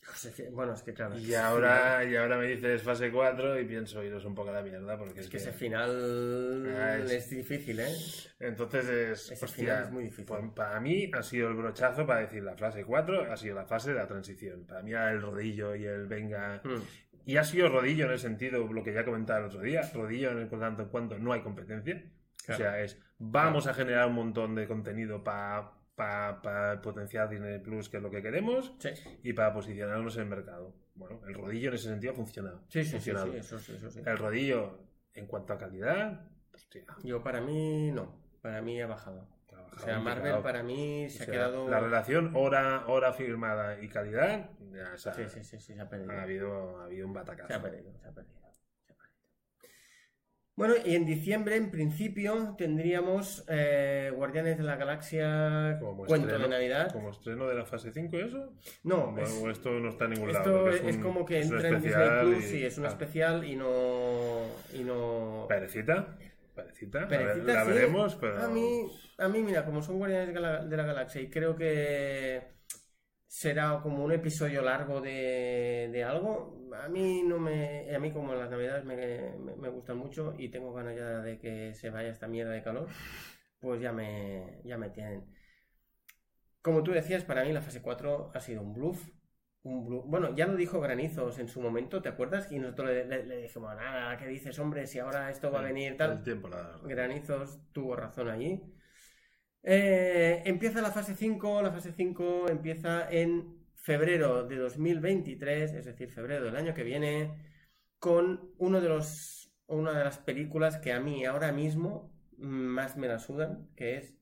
[0.03, 1.15] Pues es que- bueno, es que claro.
[1.15, 4.63] Y ahora, y ahora me dices fase 4 y pienso iros un poco a la
[4.63, 7.93] mierda porque es, Es que que- ese final Ah, es- es difícil, ¿eh?
[8.39, 10.25] Entonces es, Ese hostia, final es muy difícil.
[10.25, 13.65] pues para mí ha sido el brochazo para decir la fase 4, ha sido la
[13.67, 14.65] fase de la transición.
[14.65, 16.59] Para mí era el rodillo y el venga.
[16.63, 16.81] Mm.
[17.25, 20.31] Y ha sido rodillo en el sentido, lo que ya comentaba el otro día, rodillo
[20.31, 22.03] en el tanto en cuanto no hay competencia.
[22.45, 22.55] Claro.
[22.55, 25.73] O sea, es vamos a generar un montón de contenido para
[26.81, 28.89] potenciar Disney Plus, que es lo que queremos, Sí.
[29.23, 30.75] y para posicionarnos en el mercado.
[30.95, 32.63] Bueno, el rodillo en ese sentido ha funcionado.
[32.67, 33.31] Sí, sí, sí, Funcionado.
[33.31, 34.01] sí, eso sí, eso sí.
[34.05, 34.79] El rodillo,
[35.13, 39.27] en cuanto a calidad, hostia, Yo para mí no, para mí ha bajado.
[39.75, 41.69] O sea, Marvel para mí O se ha quedado...
[41.69, 46.11] La relación hora, hora firmada y calidad, ya Sí, sí, sí, sí, se ha perdido.
[46.11, 47.47] ha habido, ha habido un batacazo.
[47.47, 48.35] Se ha perdido, se ha perdido.
[48.81, 49.11] se ha perdido.
[50.55, 56.43] Bueno, y en diciembre, en principio, tendríamos eh, Guardianes de la Galaxia Como Cuento estreno-
[56.43, 56.91] de Navidad.
[56.91, 58.53] ¿Como estreno de la fase 5 eso?
[58.83, 60.69] No, Bueno, es- esto no está en ningún lado.
[60.69, 62.89] esto es, un- como que es entra en Disney Plus y- y es un ah,
[62.89, 64.41] especial y no...
[64.73, 65.45] Y no...
[65.47, 66.17] Perecita,
[66.87, 67.71] perecita, la- Perecita, la, sí.
[67.71, 68.41] veremos, pero...
[68.41, 71.55] A mí, a mí, mira, como son Guardianes de la, de la Galaxia y creo
[71.55, 72.41] que
[73.27, 77.93] será como un episodio largo de, de algo, a mí no me...
[77.95, 78.95] A mí como las navidades me,
[79.39, 82.63] me- me gustan mucho y tengo ganas ya de que se vaya esta mierda de
[82.63, 82.87] calor,
[83.59, 85.25] pues ya me, ya me tienen.
[86.61, 89.07] Como tú decías, para mí la fase 4 ha sido un bluff.
[89.63, 90.09] Un.
[90.09, 92.51] Bueno, ya lo dijo Granizos en su momento, ¿te acuerdas?
[92.51, 94.87] Y nosotros le, le- le dijimos, nada, ¿qué dices, hombre?
[94.87, 96.11] Si ahora esto va a venir tal.
[96.13, 96.79] El tiempo, la...
[96.83, 98.61] Granizos tuvo razón allí.
[99.63, 101.61] Eh, empieza la fase 5.
[101.61, 107.31] La fase 5 empieza en febrero de 2023, es decir, febrero del año que viene,
[107.99, 113.07] con uno de los, una de las películas que a mí ahora mismo más me
[113.07, 114.15] la sudan, que es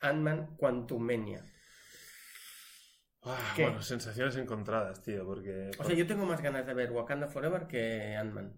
[0.00, 1.44] Ant-Man Quantumania.
[3.22, 5.70] Ah, bueno, sensaciones encontradas, tío, porque...
[5.78, 8.54] O sea, yo tengo más ganas de ver Wakanda Forever que Ant-Man.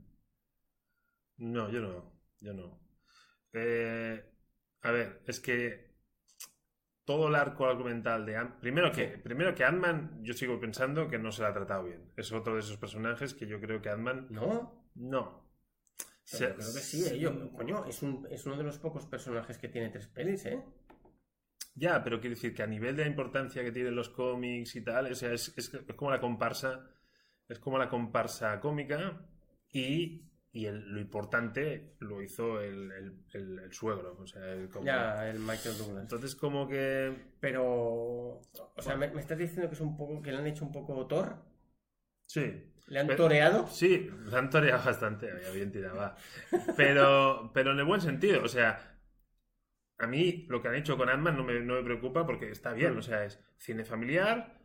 [1.39, 2.79] No, yo no, yo no.
[3.53, 4.23] Eh,
[4.83, 5.91] a ver, es que
[7.05, 11.19] todo el arco argumental de Ant primero que primero que Ant-Man yo sigo pensando que
[11.19, 12.13] no se la ha tratado bien.
[12.17, 14.91] Es otro de esos personajes que yo creo que Ant-Man ¿No?
[14.95, 15.51] no.
[16.31, 18.79] Pero Se- yo creo que sí, eh, yo- coño, es, un- es uno de los
[18.79, 20.63] pocos personajes que tiene tres pelis, ¿eh?
[21.81, 24.83] Ya, pero quiero decir que a nivel de la importancia que tienen los cómics y
[24.85, 26.87] tal, o sea, es, es- es como la comparsa,
[27.49, 29.27] es como la comparsa cómica
[29.73, 34.69] y, y el- lo importante lo hizo el, el- el- el suegro, o sea, el,
[34.69, 36.03] como- Ya, el Michael Douglas.
[36.03, 38.43] Entonces como que Pero, o
[38.83, 41.07] sea, ¿me, me estás diciendo que es un poco, que le han hecho un poco
[41.07, 41.37] Thor?
[42.27, 43.67] sí, ¿Le han Pero- toreado?
[43.69, 46.17] Sí, lo han toreado bastante, había bien tirado, va.
[46.77, 49.00] Pero, pero en el buen sentido, o sea,
[50.01, 52.73] a mí lo que han hecho con Ant-Man no me, no me preocupa porque está
[52.73, 52.99] bien, Mm.
[52.99, 54.59] o sea, es cine familiar,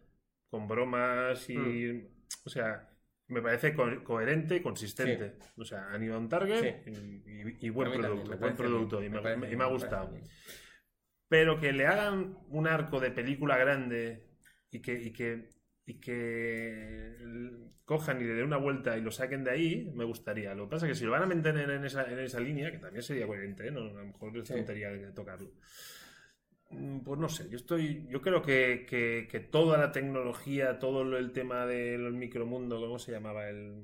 [0.49, 2.07] con bromas y...
[2.45, 2.89] O sea,
[3.27, 5.37] me parece co- coherente y consistente.
[5.57, 7.23] O sea, han ido a un target Sí.
[7.61, 10.13] y, buen producto, me buen producto bien, y me, y me bien, ha me gustado.
[11.27, 14.27] Pero que le hagan un arco de película grande
[14.71, 15.49] y que, y que,
[15.87, 17.15] y que
[17.85, 20.55] cojan y le den una vuelta y lo saquen de ahí, me gustaría.
[20.55, 22.71] Lo que pasa es que si lo van a mantener en esa, en esa línea,
[22.71, 23.71] que también sería coherente, ¿eh?
[23.71, 24.53] No, a lo mejor es Sí.
[24.55, 25.51] tontería de tocarlo.
[26.71, 31.03] Mm, Pues no sé, yo estoy, yo creo que, que- que toda la tecnología, todo
[31.17, 33.47] el tema del micromundo, ¿cómo se llamaba?
[33.49, 33.83] El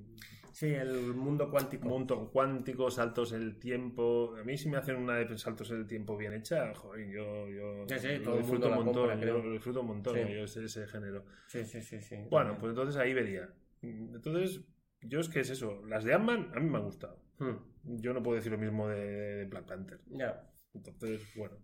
[0.52, 1.88] Sí, el mundo cuántico.
[1.88, 4.36] mundo cuántico, saltos en el tiempo.
[4.40, 7.48] A mí si me hacen una de saltos en el tiempo bien hecha, joder, yo,
[7.50, 10.22] yo Sí, sí, el disfruto un montón, compra, yo lo disfruto un montón, Sí.
[10.22, 11.26] yo ese, ese género.
[11.48, 12.16] Sí, sí, sí, sí.
[12.30, 13.50] Bueno, pues entonces ahí vería.
[13.82, 14.62] Entonces,
[15.02, 17.20] yo es que es eso, las de Ant-Man a mí me han gustado.
[17.40, 17.56] Hmm,
[17.98, 20.00] Yo no puedo decir lo mismo de, de Black Panther.
[20.08, 20.48] Ya.
[20.74, 21.56] Entonces, bueno.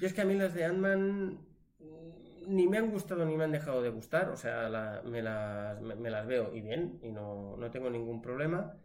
[0.00, 1.40] Yo es que a mí las de Ant-Man
[2.48, 5.80] ni me han gustado ni me han dejado de gustar, o sea, la- me, las,
[5.80, 8.76] me, me las veo y bien, y no, no tengo ningún problema.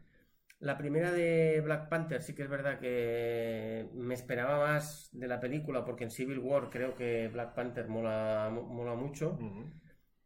[0.60, 5.40] La primera de Black Panther sí que es verdad que me esperaba más de la
[5.40, 9.38] película, porque en Civil War creo que Black Panther mola, mola mucho.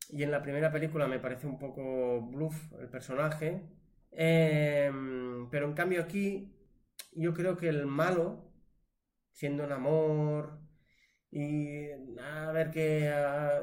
[0.10, 3.62] Y en la primera película me parece un poco bluff el personaje.
[4.12, 6.54] Em, pero en cambio aquí
[7.14, 8.52] yo creo que el malo,
[9.32, 10.60] siendo un amor
[11.36, 13.10] y a ver qué...
[13.14, 13.62] ah,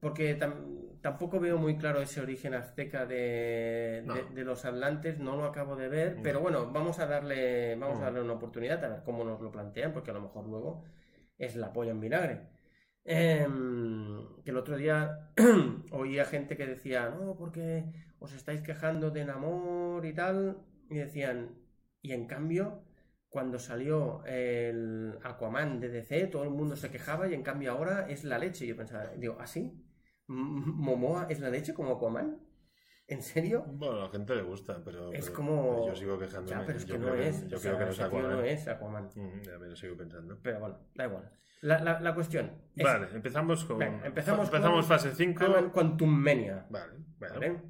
[0.00, 4.14] porque tam- tampoco veo muy claro ese origen azteca de, No.
[4.14, 6.22] de- de los atlantes, no lo acabo de ver, No.
[6.22, 8.02] pero bueno, vamos a darle, vamos No.
[8.02, 10.82] a darle una oportunidad a ver cómo nos lo plantean, porque a lo mejor luego
[11.38, 12.40] es la polla en vinagre.
[13.04, 15.30] Em, que el otro día
[15.90, 17.84] oía gente que decía, no, porque
[18.20, 20.58] os estáis quejando de Namor y tal,
[20.88, 21.50] y decían,
[22.00, 22.84] y en cambio,
[23.32, 28.06] cuando salió el Aquaman de DC, todo el mundo se quejaba y en cambio ahora
[28.10, 28.66] es la leche.
[28.66, 29.72] Yo pensaba, digo, ¿ah, sí?
[30.28, 32.38] M- ¿Momoa es la leche como Aquaman?
[33.08, 33.64] ¿En serio?
[33.66, 36.60] Bueno, a la gente le gusta, pero, Es pero- como- yo sigo quejándome.
[36.60, 37.48] Ya, pero es yo que creo no es.
[37.48, 38.30] Yo o creo que no es Aquaman.
[38.32, 39.04] no es Aquaman.
[39.14, 40.38] Mm, ya me lo sigo pensando.
[40.42, 41.30] Pero bueno, da igual.
[41.62, 42.84] La, la- la cuestión es...
[42.84, 43.78] Vale, empezamos con.
[43.78, 45.42] Venga, empezamos con- empezamos fase 5.
[45.44, 46.66] Ant-Man Quantum Mania.
[46.68, 47.34] Vale, bueno.
[47.34, 47.62] ¿vale?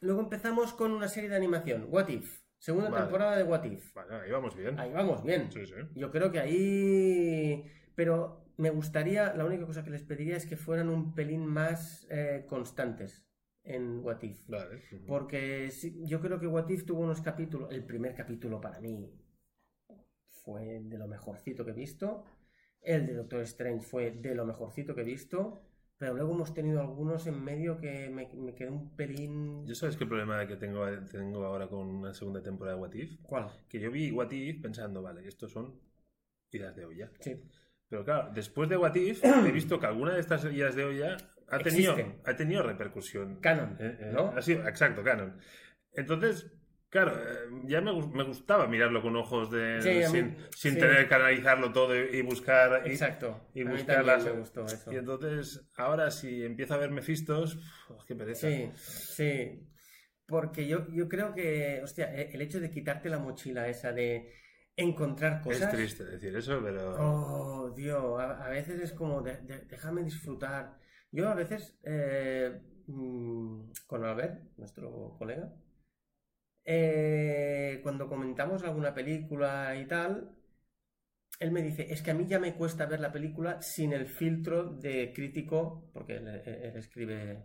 [0.00, 2.40] Luego empezamos con una serie de animación, What If.
[2.60, 3.04] Segunda Vale.
[3.04, 3.94] temporada de What If.
[3.94, 4.78] Vale, ahí vamos bien.
[4.78, 5.50] Ahí vamos bien.
[5.50, 5.74] Sí, sí.
[5.94, 7.64] Yo creo que ahí...
[7.94, 12.06] Pero me gustaría, la única cosa que les pediría es que fueran un pelín más
[12.10, 13.26] eh, constantes
[13.64, 14.46] en What If.
[14.46, 14.76] Vale.
[14.92, 15.06] ujú.
[15.06, 17.72] Porque sí, yo creo que What If tuvo unos capítulos.
[17.72, 19.10] El primer capítulo para mí
[20.28, 22.24] fue de lo mejorcito que he visto.
[22.82, 25.62] El de Doctor Strange fue de lo mejorcito que he visto.
[26.00, 29.66] Pero luego hemos tenido algunos en medio que me, me quedé un pelín.
[29.66, 33.20] ¿Yo sabes qué problema que tengo, tengo ahora con una segunda temporada de What If?
[33.20, 33.50] ¿Cuál?
[33.68, 35.78] Que yo vi What If pensando, vale, estos son
[36.52, 37.10] ideas de olla.
[37.20, 37.38] Sí.
[37.86, 41.18] Pero claro, después de What If, he visto que alguna de estas ideas de olla
[41.48, 42.22] ha tenido, Existen.
[42.24, 43.38] ha tenido repercusión.
[43.40, 44.28] Canon, Eh, eh, ¿no?
[44.28, 45.36] ha sido- exacto, canon.
[45.92, 46.50] Entonces,
[46.90, 49.80] claro, eh, ya me, me gustaba mirarlo con ojos de.
[49.80, 50.78] Sí, a mí- sin sin sí.
[50.80, 52.82] tener que analizarlo todo y, buscar.
[52.86, 53.48] y- Exacto.
[53.54, 54.92] y buscar las- me gustó eso.
[54.92, 57.56] Y entonces, ahora si empiezo a ver Mephistos,
[57.88, 58.48] uf, qué pereza.
[58.48, 59.66] Sí, sí.
[60.26, 64.32] Porque yo, yo creo que, hostia, e- el hecho de quitarte la mochila esa de
[64.76, 65.72] encontrar Es cosas.
[65.72, 66.94] triste decir eso, pero.
[66.98, 70.78] Oh, Dios, a, a veces es como, de- de- déjame disfrutar.
[71.10, 75.52] Yo a veces, eh, mm, con Albert, nuestro colega,
[76.72, 80.30] eh, cuando comentamos alguna película y tal,
[81.38, 84.06] él me dice, es que a mí ya me cuesta ver la película sin el
[84.06, 86.28] filtro de crítico, porque él,
[86.76, 87.44] escribe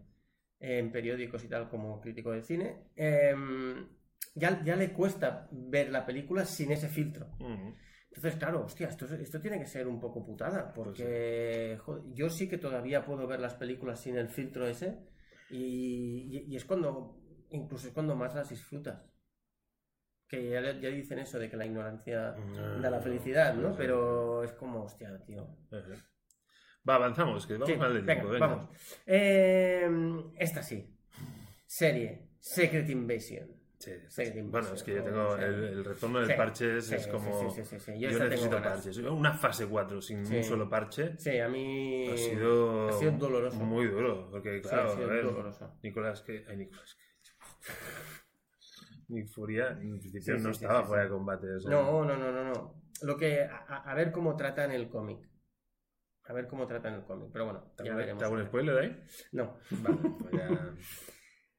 [0.60, 3.88] en periódicos y tal como crítico de cine, em,
[4.36, 7.28] ya, ya le cuesta ver la película sin ese filtro.
[8.10, 12.48] Entonces, claro, hostia, esto, esto tiene que ser un poco putada, porque joder, yo sí
[12.50, 15.00] que todavía puedo ver las películas sin el filtro ese,
[15.50, 17.18] y, y- y es cuando,
[17.50, 19.04] incluso es cuando más las disfrutas.
[20.28, 22.36] Que ya, ya dicen eso de que la ignorancia
[22.82, 23.76] da la felicidad, ¿no?
[23.76, 25.48] Pero es como, hostia, tío.
[26.88, 28.30] Va, avanzamos, que vamos Sí, mal de venga, tiempo.
[28.32, 28.48] venga.
[28.48, 28.70] vamos.
[29.06, 29.90] Eh,
[30.38, 30.96] esta sí.
[31.66, 32.30] Serie.
[32.40, 33.48] Secret Invasion.
[33.80, 34.38] Sí, Secret.
[34.38, 37.50] Invasion, Bueno, es que yo tengo el, el retorno del sí, parche, es, como.
[37.52, 38.00] sí, sí, sí, sí.
[38.00, 38.98] Yo, Yo necesito parches.
[38.98, 42.90] Una fase 4 sin un solo parche Sí, a mí ha sido.
[42.90, 43.58] ha sido doloroso.
[43.58, 45.78] Muy duro, porque claro, ha sido a ver, doloroso.
[45.84, 46.46] Nicolás que.
[46.48, 47.04] Ay, Nicolás que.
[49.08, 51.56] Ni Furia, en principio Sí, no sí, estaba sí, fuera de combate.
[51.56, 52.76] o sea, No, no, no, no, no.
[53.02, 53.48] Lo que.
[53.68, 55.20] A, ver cómo tratan el cómic.
[56.24, 57.30] A ver cómo tratan el cómic.
[57.32, 58.20] Pero bueno, ¿Te ya veremos.
[58.20, 59.04] ¿te hago un spoiler ahí?
[59.32, 59.58] No.
[59.72, 60.74] Vale, pues ya.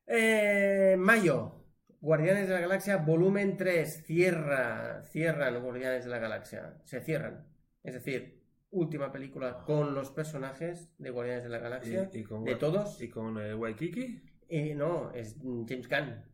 [0.09, 1.65] Eh, mayo.
[2.01, 4.05] Guardianes de la Galaxia, volumen 3.
[4.07, 5.03] Cierra.
[5.03, 6.79] Cierran Guardianes de la Galaxia.
[6.85, 7.45] Se cierran.
[7.83, 12.09] Es decir, última película con los personajes de Guardianes de la Galaxia.
[12.13, 13.03] ¿Y, y con, de todos.
[13.03, 14.23] ¿Y con eh, Waikiki?
[14.49, 15.37] Y no, es
[15.69, 16.25] James Gunn.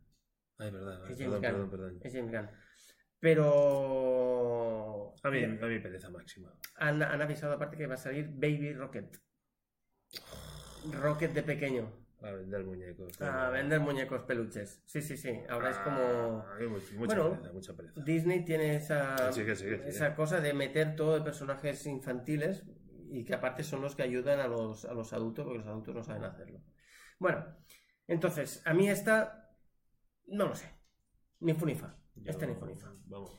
[0.57, 1.99] Ay, verdad, Es perdón, perdón, perdón.
[2.01, 2.49] Es James Gunn.
[3.19, 5.13] Pero.
[5.23, 6.53] A mí, a mí pereza máxima.
[6.75, 9.17] Han, han avisado aparte que va a salir Baby Rocket.
[10.91, 12.03] Rocket de pequeño.
[12.21, 13.21] A vender muñecos.
[13.21, 14.81] A vender muñecos peluches.
[14.85, 15.41] Sí, sí, sí.
[15.49, 16.01] Ahora es como...
[16.01, 18.01] Ah, mucha Bueno, pereza, mucha pereza.
[18.01, 19.67] Disney tiene esa, Sí, sí, sí.
[19.85, 22.63] esa cosa de meter todo de personajes infantiles
[23.11, 25.95] y que aparte son los que ayudan a los, a los adultos porque los adultos
[25.95, 26.61] no saben hacerlo.
[27.19, 27.45] Bueno,
[28.07, 29.42] entonces, a mí esta,
[30.27, 30.69] no lo sé.
[31.39, 31.95] Ni funifa.
[32.25, 32.91] Esta ni funifa.
[33.05, 33.31] Vamos.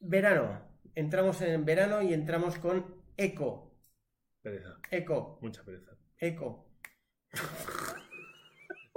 [0.00, 0.60] Verano.
[0.94, 3.74] Entramos en verano y entramos con Eco.
[4.42, 4.78] Pereza.
[4.90, 5.38] Eco.
[5.42, 5.92] Mucha pereza.
[6.18, 6.66] Eco.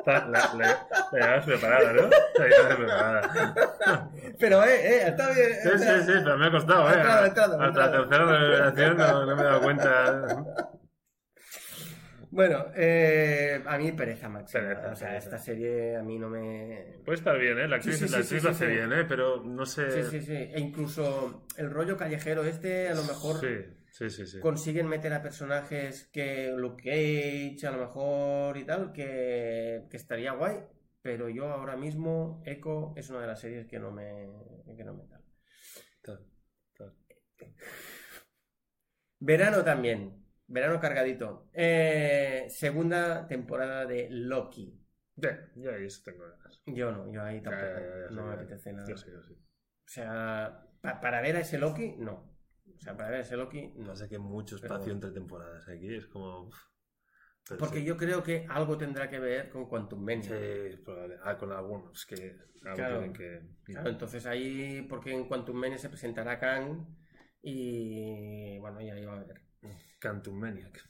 [0.05, 2.09] La, la, la, la llevabas preparada, ¿no?
[2.35, 4.11] La llevabas preparada.
[4.39, 5.49] Pero, eh, eh, está bien.
[5.61, 6.93] Sí, sí, sí, pero me ha costado, ¿eh?
[6.93, 8.07] entrado, entrado, ha Hasta la entrado.
[8.07, 10.25] tercera revelación no, no me he dado cuenta.
[12.31, 14.61] Bueno, eh, a mí pereza máxima.
[14.63, 15.25] Pereza, o sea, pereza.
[15.25, 16.97] esta serie a mí no me...
[17.03, 17.67] Puede estar bien, ¿eh?
[17.67, 19.05] La actriz, Sí, sí, la actriz sí, lo hace bien, ¿eh?
[19.07, 19.91] Pero no sé...
[20.03, 20.33] Sí, sí, sí.
[20.35, 23.55] E incluso el rollo callejero este, a lo mejor Sí,
[23.91, 24.27] sí, sí.
[24.27, 24.39] sí.
[24.39, 30.33] consiguen meter a personajes que Luke Cage, a lo mejor y tal, que, que estaría
[30.33, 30.57] guay.
[31.01, 34.27] Pero yo ahora mismo, Echo es una de las series que no me,
[34.77, 35.23] que no me tal.
[36.03, 36.21] Ta-
[36.77, 36.93] ta-
[39.19, 40.25] Verano también.
[40.49, 41.47] Verano cargadito.
[41.53, 44.75] Eh, segunda temporada de Loki.
[45.15, 46.61] Ya, ya, eso tengo ganas.
[46.65, 47.65] Yo no, yo ahí tampoco.
[47.65, 48.33] ya, ya, ya, no me ya.
[48.41, 48.87] apetece nada.
[48.89, 49.33] Yo sí, yo sí.
[49.33, 52.13] O sea, pa- para ver a ese Loki, no.
[52.77, 53.95] O sea, para ver a ese Loki, no.
[53.95, 54.93] Sé que mucho espacio bueno.
[54.93, 56.47] entre temporadas aquí, es como...
[56.47, 56.57] uf.
[57.47, 57.85] Pero Porque sí.
[57.85, 60.23] yo creo que algo tendrá que ver con Quantum Mania.
[60.23, 61.17] Sí, es probable.
[61.23, 62.99] Ah, con algunos, que algo Claro.
[62.99, 63.41] tienen que...
[63.63, 66.85] Claro, entonces ahí, porque en Quantum Mania se presentará Kang
[67.41, 69.41] y bueno, ya iba a ver.
[69.99, 70.89] Cantum Maniac.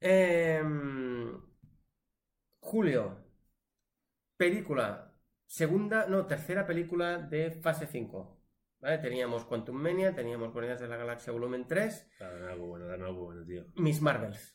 [0.00, 1.40] Em,
[2.60, 3.24] Julio,
[4.36, 5.12] película,
[5.46, 8.40] segunda, no, tercera película de fase 5.
[8.80, 8.98] ¿Vale?
[8.98, 13.24] Teníamos Quantum Mania, teníamos Guardianes de la Galaxia volumen 3, Dame algo bueno, dame algo
[13.24, 13.64] bueno, tío.
[13.76, 14.54] Miss Marvels.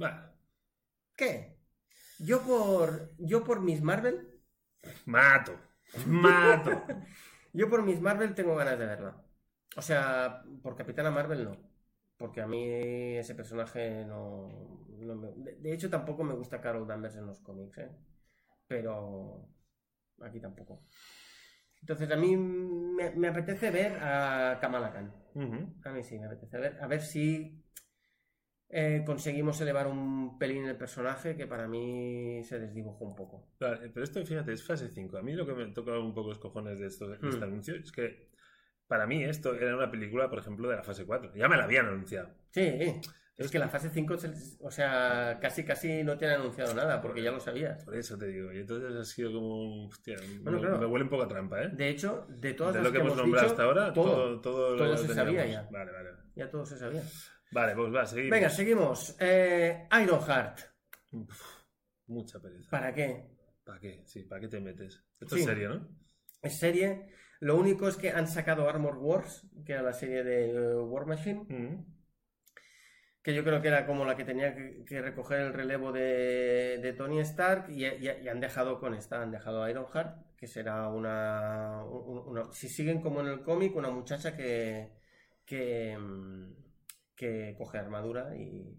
[0.00, 0.32] Va.
[1.16, 1.58] ¿Qué?
[2.20, 4.40] Yo por, yo por Miss Marvel,
[5.06, 5.58] Mato.
[6.06, 6.84] Mato.
[7.52, 9.24] yo por Miss Marvel tengo ganas de verla.
[9.76, 11.73] O sea, por Capitana Marvel no.
[12.24, 12.64] Porque a mí
[13.18, 14.48] ese personaje no,
[14.98, 15.28] no me...
[15.32, 17.90] De, de hecho, tampoco me gusta Carol Danvers en los cómics, ¿eh?
[18.66, 19.46] Pero
[20.22, 20.86] aquí tampoco.
[21.82, 25.12] Entonces, a mí me, me apetece ver a Kamala Khan.
[25.84, 26.78] A mí sí, me apetece ver.
[26.80, 27.62] A ver si
[28.70, 33.50] eh, conseguimos elevar un pelín el personaje que para mí se desdibujó un poco.
[33.60, 35.18] Vale, pero esto, fíjate, es fase 5.
[35.18, 37.28] A mí lo que me toca un poco los cojones de, esto, de Hmm.
[37.28, 38.33] este anuncio es que
[38.86, 41.32] para mí esto era una película, por ejemplo, de la fase 4.
[41.34, 42.30] Ya me la habían anunciado.
[42.50, 43.00] Sí,
[43.36, 47.00] es que la fase 5, se- o sea, casi casi no te han anunciado nada
[47.00, 47.84] porque ya lo sabías.
[47.84, 48.52] Por eso te digo.
[48.52, 49.86] Y entonces ha sido como.
[49.88, 50.78] Hostia, Bueno, me, claro.
[50.78, 51.68] me huele un poco a trampa, ¿eh?
[51.72, 54.40] De hecho, de todas de las lo que, hemos nombrado dicho, hasta ahora, todo, todo,
[54.40, 55.34] todo, todo lo se teníamos.
[55.34, 55.68] sabía ya.
[55.70, 56.10] Vale, vale.
[56.36, 57.02] ya todo se sabía.
[57.50, 58.30] Vale, pues va, seguimos.
[58.30, 59.16] Venga, seguimos.
[59.20, 60.60] Eh, Ironheart.
[61.12, 61.42] Uf,
[62.06, 62.68] mucha pereza.
[62.70, 63.24] ¿Para qué?
[63.64, 64.02] ¿Para qué?
[64.06, 65.02] Sí, ¿para qué te metes?
[65.20, 65.40] Esto Sí.
[65.42, 65.88] es serio, ¿no?
[66.42, 67.08] Es serie.
[67.46, 69.32] Lo único es que han sacado Armor Wars,
[69.66, 71.84] que era la serie de eh, War Machine, Ujú.
[73.22, 76.78] que yo creo que era como la que tenía que, que recoger el relevo de,
[76.82, 80.88] de Tony Stark, y, y- y han dejado con esta, han dejado Ironheart, que será
[80.88, 84.90] una, un- una- Si siguen como en el cómic, una muchacha que.
[85.44, 85.96] que.
[85.98, 86.54] mm,
[87.16, 88.74] que coge armadura y.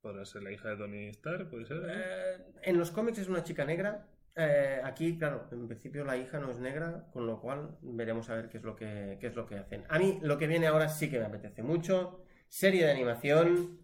[0.00, 1.82] Podrá ser la hija de Tony Stark, puede ser.
[1.88, 4.08] Eh, en los cómics es una chica negra.
[4.38, 8.34] Eh, aquí, claro, en principio la hija no es negra, con lo cual veremos a
[8.34, 9.84] ver qué es lo que, qué es lo que hacen.
[9.88, 12.22] A mí lo que viene ahora sí que me apetece mucho.
[12.48, 13.80] Serie de animación,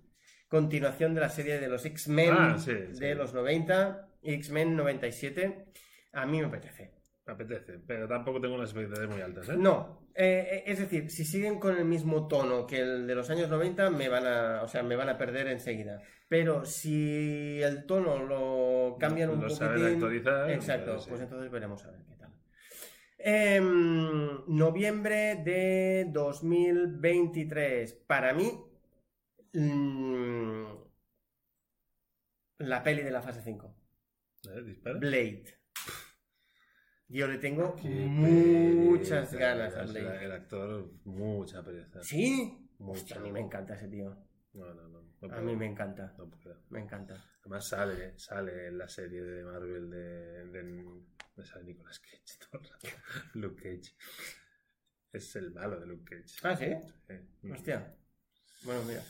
[0.49, 5.65] continuación de la serie de los X-Men Ah, sí, de los 90, X-Men 97.
[6.13, 7.02] A mí me apetece.
[7.25, 9.57] Me apetece, pero tampoco tengo unas expectativas muy altas, ¿eh?
[9.57, 13.31] No, eh, eh, es decir, si siguen con el mismo tono que el de los
[13.31, 16.03] años 90, me van a, o sea, me van a perder enseguida.
[16.27, 21.11] Pero si el tono lo cambian un Lo poquitín, actualizar, exacto, sí.
[21.11, 22.33] pues entonces veremos a ver qué tal.
[23.19, 27.93] Em, noviembre de 2023.
[28.07, 28.51] Para mí,
[29.53, 30.65] mm,
[32.59, 33.77] la peli de la fase 5.
[34.49, 34.81] ¿Eh?
[34.99, 35.45] Blade.
[37.13, 40.25] Yo le tengo Qué muchas pereza, ganas a el- Blade.
[40.25, 42.03] El actor, mucha pereza.
[42.03, 42.59] ¿Sí?
[42.79, 43.01] Mucha.
[43.01, 44.17] Hostia, a mí me encanta ese tío.
[44.55, 45.03] No, no, no.
[45.21, 46.15] no A mí me encanta.
[46.17, 46.31] No.
[46.71, 47.23] Me encanta.
[47.43, 50.47] Además sale, sale en la serie de Marvel de...
[50.47, 50.63] de
[51.37, 52.89] me sale Nicolas Cage todo el rato.
[53.35, 53.95] Luke Cage.
[55.13, 56.35] Es el malo de Luke Cage.
[56.43, 56.67] Ah, ¿sí?
[57.43, 57.51] Sí.
[57.51, 57.95] Hostia.
[58.65, 59.03] Bueno, mira.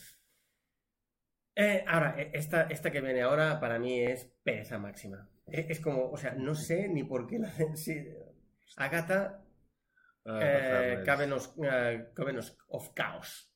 [1.55, 5.28] Eh, ahora, eh, esta, esta que viene ahora para mí es pereza máxima.
[5.47, 7.76] Eh, Es como, o sea, no sé ni por qué la hacen.
[7.76, 8.05] Sí.
[8.76, 9.38] Agatha,
[10.24, 12.07] Ah, eh, of, eh,
[12.68, 13.53] of Chaos.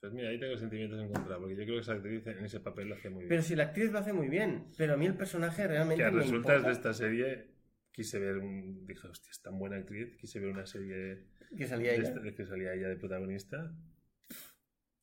[0.00, 2.88] Pues mira, ahí tengo sentimientos encontrados, porque yo creo que esa actriz en ese papel
[2.88, 3.28] lo hace muy bien.
[3.28, 6.08] Pero si la actriz lo hace muy bien, pero a mí el personaje realmente que
[6.08, 7.50] a resultas de esta serie
[7.92, 8.86] quise ver un...
[8.86, 11.24] Dije, hostia, es tan buena actriz, quise ver una serie
[11.56, 12.08] que salía de, ella.
[12.08, 13.74] esta- de que salía ella de protagonista.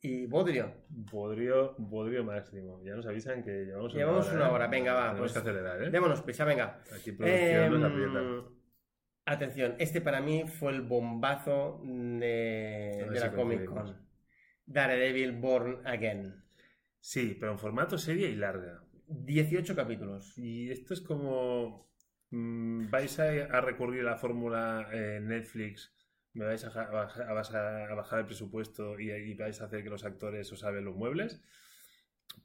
[0.06, 0.70] Y Bodrio.
[0.90, 2.84] Bodrio, bodrio máximo.
[2.84, 4.52] Ya nos avisan que llevamos, Llevamos una ¿eh?
[4.52, 5.90] hora, venga, va, Tenemos pues, que acelerar, ¿eh?
[5.90, 6.82] Démonos prisa, venga.
[6.94, 8.20] Aquí producción aprieta.
[9.26, 13.64] atención, este para mí fue el bombazo de, de si la Comic.
[13.64, 13.96] Con.
[14.66, 16.36] Daredevil Born Again.
[17.00, 18.84] Sí, pero en formato serie y larga.
[19.08, 20.38] 18 capítulos.
[20.38, 21.90] Y esto es como...
[22.32, 25.94] mm, vais a, a recurrir a la fórmula eh, Netflix,
[26.34, 29.60] me vais a, ja- a baja- a baja- a bajar el presupuesto y, y vais
[29.62, 31.42] a hacer que los actores os salven los muebles.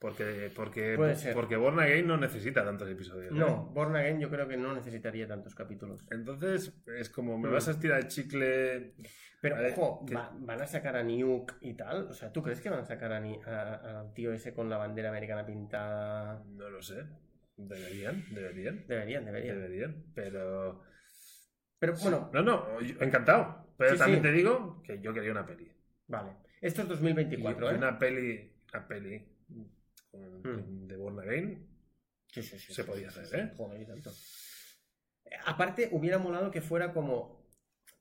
[0.01, 0.97] Porque, porque,
[1.35, 3.33] porque Born Again no necesita tantos episodios.
[3.33, 6.05] No, Born Again yo creo que no necesitaría tantos capítulos.
[6.11, 7.53] Entonces, es como, me Mm.
[7.53, 8.95] vas a estirar el chicle.
[9.41, 12.09] Pero, ojo, que- va- van a sacar a Nuke y tal.
[12.09, 14.69] O sea, ¿tú crees que van a sacar a Ni- a- al tío ese con
[14.69, 16.45] la bandera americana pintada?
[16.47, 17.05] No lo sé.
[17.57, 18.85] Deberían, deberían.
[18.87, 19.57] Deberían, deberían.
[19.57, 20.83] Deberían, pero.
[21.79, 22.67] Pero bueno, No, no,
[23.01, 23.68] encantado.
[23.79, 24.29] Pero Sí, también sí.
[24.29, 25.73] te digo que yo quería una peli.
[26.09, 26.33] vale.
[26.61, 27.79] Esto es 2024, Y ¿eh?
[27.79, 29.25] Una peli, una peli
[30.13, 30.87] Mm.
[30.89, 31.67] de Born Again.
[32.27, 33.41] Sí, sí, sí, Se podía hacer.
[33.41, 33.53] ¿eh?
[33.57, 34.11] Joder, y tanto.
[35.47, 37.47] Aparte, hubiera molado que fuera como.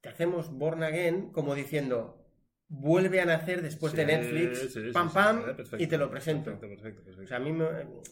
[0.01, 2.26] Te hacemos Born Again, como diciendo.
[2.69, 5.77] Vuelve a nacer después de Netflix, sí, pam sí, pam, perfecto.
[5.81, 6.51] y te lo presento.
[6.51, 7.23] Perfecto, perfecto, perfecto.
[7.23, 7.65] O sea, a mí me...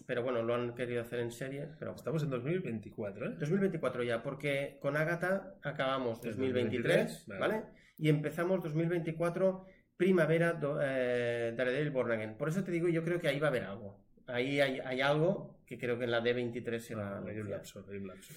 [0.08, 1.96] Pero bueno, lo han querido hacer en serie, pero bueno.
[1.98, 3.36] Estamos en 2024, ¿eh?
[3.38, 7.64] 2024 ya, porque con Agatha acabamos El 2023, 2023, ¿vale?
[7.98, 9.66] Y empezamos 2024,
[9.98, 12.38] primavera, do- eh, Daredevil Born Again.
[12.38, 14.06] Por eso te digo, yo creo que ahí va a haber algo.
[14.28, 17.40] Ahí hay, hay algo que creo que en la D23 se va a Ah, hay
[17.40, 18.34] un lapso, hay un lapso.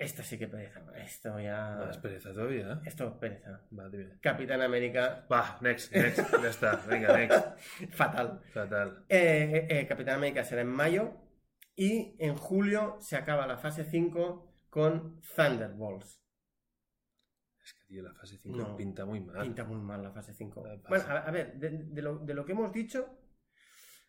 [0.00, 0.80] Esta sí que pereza.
[0.96, 1.76] Esto ya...
[1.78, 2.72] Más pereza todavía.
[2.72, 2.76] ¿eh?
[2.86, 3.66] Esto es pereza.
[3.78, 4.18] Va, dime.
[4.22, 6.76] Capitán América, Va, next, next, ya está.
[6.88, 7.36] Venga, next.
[7.92, 8.40] fatal.
[8.50, 9.04] Fatal.
[9.10, 11.12] Eh, eh, Capitán América será en mayo
[11.76, 16.18] y en julio se acaba la fase 5 con Thunderbolts.
[17.62, 18.76] Es que, tío, la fase 5 No.
[18.76, 19.42] pinta muy mal.
[19.42, 20.64] Pinta muy mal la fase 5.
[20.66, 20.88] Ah, pasa.
[20.88, 23.18] Bueno, a, a ver, de, de lo, de lo que hemos dicho,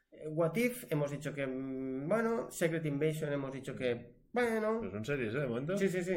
[0.09, 4.91] eh, What If hemos dicho que, mm, bueno, Secret Invasion hemos dicho que, bueno, Pero
[4.91, 5.39] son series, ¿eh?
[5.39, 5.77] De momento.
[5.77, 6.15] sí, sí, sí.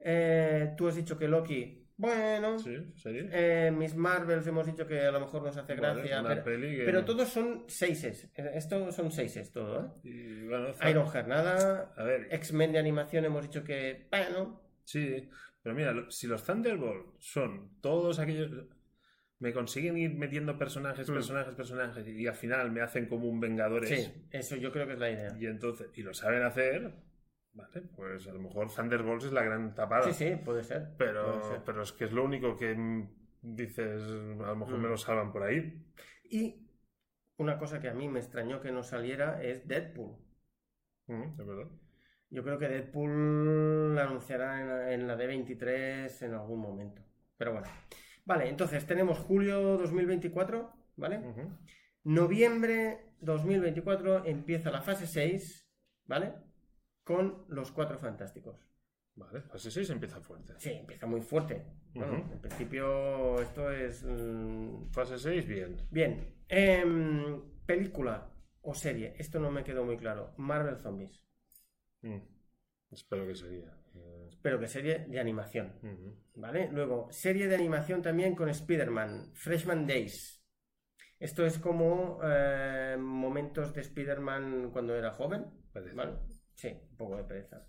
[0.00, 2.58] Eh, tú has dicho que Loki, bueno.
[2.58, 3.30] Sí, series.
[3.32, 6.42] Eh, Miss Marvels hemos dicho que a lo mejor nos hace Vale, gracia.
[6.44, 8.30] pero, que- pero todos son seises.
[8.34, 10.08] Eh, Esto son seises todo, ¿eh?
[10.08, 10.68] Y, bueno,
[11.26, 11.92] nada.
[11.96, 14.60] A ver, X-Men de animación hemos dicho que, bueno.
[14.84, 15.28] sí.
[15.62, 18.50] Pero mira, si los Thunderbolts son todos aquellos.
[19.38, 21.14] Me consiguen ir metiendo personajes, Mm.
[21.14, 22.08] personajes, personajes.
[22.08, 23.88] Y al final me hacen como un Vengadores.
[23.88, 25.36] Sí, eso yo creo que es la idea.
[25.38, 25.88] Y entonces.
[25.94, 26.92] Y lo saben hacer.
[27.54, 30.10] Vale, pues a lo mejor Thunderbolts es la gran tapada.
[30.10, 30.96] Sí, sí, puede ser.
[30.96, 31.60] puede Pero, ser.
[31.64, 32.74] pero es que es lo único que
[33.42, 34.82] dices, a lo mejor Mm.
[34.82, 35.84] me lo salvan por ahí.
[36.24, 36.66] Y
[37.36, 40.16] una cosa que a mí me extrañó que no saliera es Deadpool.
[41.08, 41.68] Mm, es verdad.
[42.30, 47.02] Yo creo que Deadpool la anunciará en la, en la D23 en algún momento.
[47.36, 47.66] Pero bueno.
[48.24, 51.18] Vale, entonces tenemos julio 2024, ¿vale?
[51.18, 51.50] Ujú.
[52.04, 55.68] Noviembre 2024 empieza la fase 6,
[56.06, 56.32] ¿vale?
[57.04, 58.56] Con los cuatro fantásticos.
[59.14, 60.54] Vale, fase 6 empieza fuerte.
[60.58, 61.62] Sí, empieza muy fuerte.
[61.92, 64.02] Bueno, en principio esto es...
[64.04, 65.76] mm, Fase 6, bien.
[65.90, 68.30] Bien, em, película
[68.62, 70.32] o serie, esto no me quedó muy claro.
[70.38, 71.22] Marvel Zombies.
[72.00, 72.18] Mm.
[72.90, 73.76] Espero que sería.
[73.94, 75.74] Eh, Pero que serie de animación.
[76.36, 76.70] ¿vale?
[76.72, 80.42] Luego, serie de animación también con Spider-Man, Freshman Days.
[81.18, 85.46] Esto es como eh, momentos de Spider-Man cuando era joven.
[85.94, 86.18] ¿vale?
[86.62, 87.60] Sí, un poco de pereza.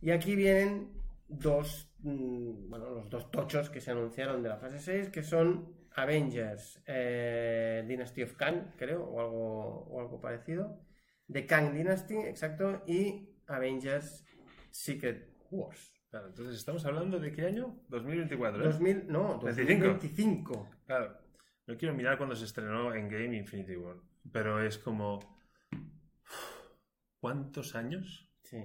[0.00, 0.92] Y aquí vienen
[1.26, 5.74] dos, mm, bueno, los dos tochos que se anunciaron de la fase 6, que son
[5.96, 10.80] Avengers eh, Dynasty of Kang, creo, o algo, o algo parecido.
[11.26, 14.24] The Kang Dynasty, exacto, y Avengers
[14.70, 15.92] Secret Wars.
[16.08, 17.80] Claro, entonces estamos hablando de qué año?
[17.88, 18.64] 2024, ¿eh?
[18.64, 19.86] 2000, no, 25.
[19.88, 20.70] 2025.
[20.86, 21.18] Claro.
[21.66, 23.96] No quiero mirar cuando se estrenó en Game Infinity War,
[24.30, 25.39] pero es como.
[27.20, 28.28] ¿Cuántos años?
[28.42, 28.62] Sí.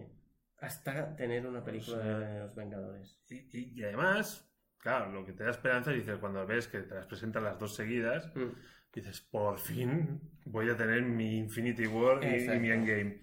[0.60, 3.20] Hasta tener una película O sea, de los Vengadores.
[3.30, 6.80] Y, y- y además, claro, lo que te da esperanza es dices, cuando ves que
[6.82, 8.52] te las presentan las dos seguidas, Mm.
[8.94, 13.22] dices, por fin voy a tener mi Infinity War y, mi Endgame.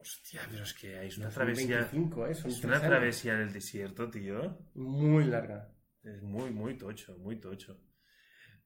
[0.00, 1.80] Hostia, pero es que hay una travesía.
[1.80, 2.30] 2025, ¿eh?
[2.32, 4.58] Es una travesía en el desierto, tío.
[4.74, 5.72] Muy larga.
[6.02, 7.80] Es muy, muy tocho, muy tocho.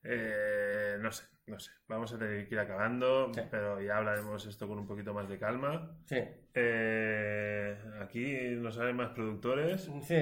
[0.04, 1.70] Eh, no sé, no sé.
[1.88, 3.40] Vamos a tener que ir acabando, Sí.
[3.50, 5.96] pero ya hablaremos esto con un poquito más de calma.
[6.06, 6.18] Sí.
[6.54, 9.88] Eh, aquí nos salen más productores.
[10.02, 10.20] Sí.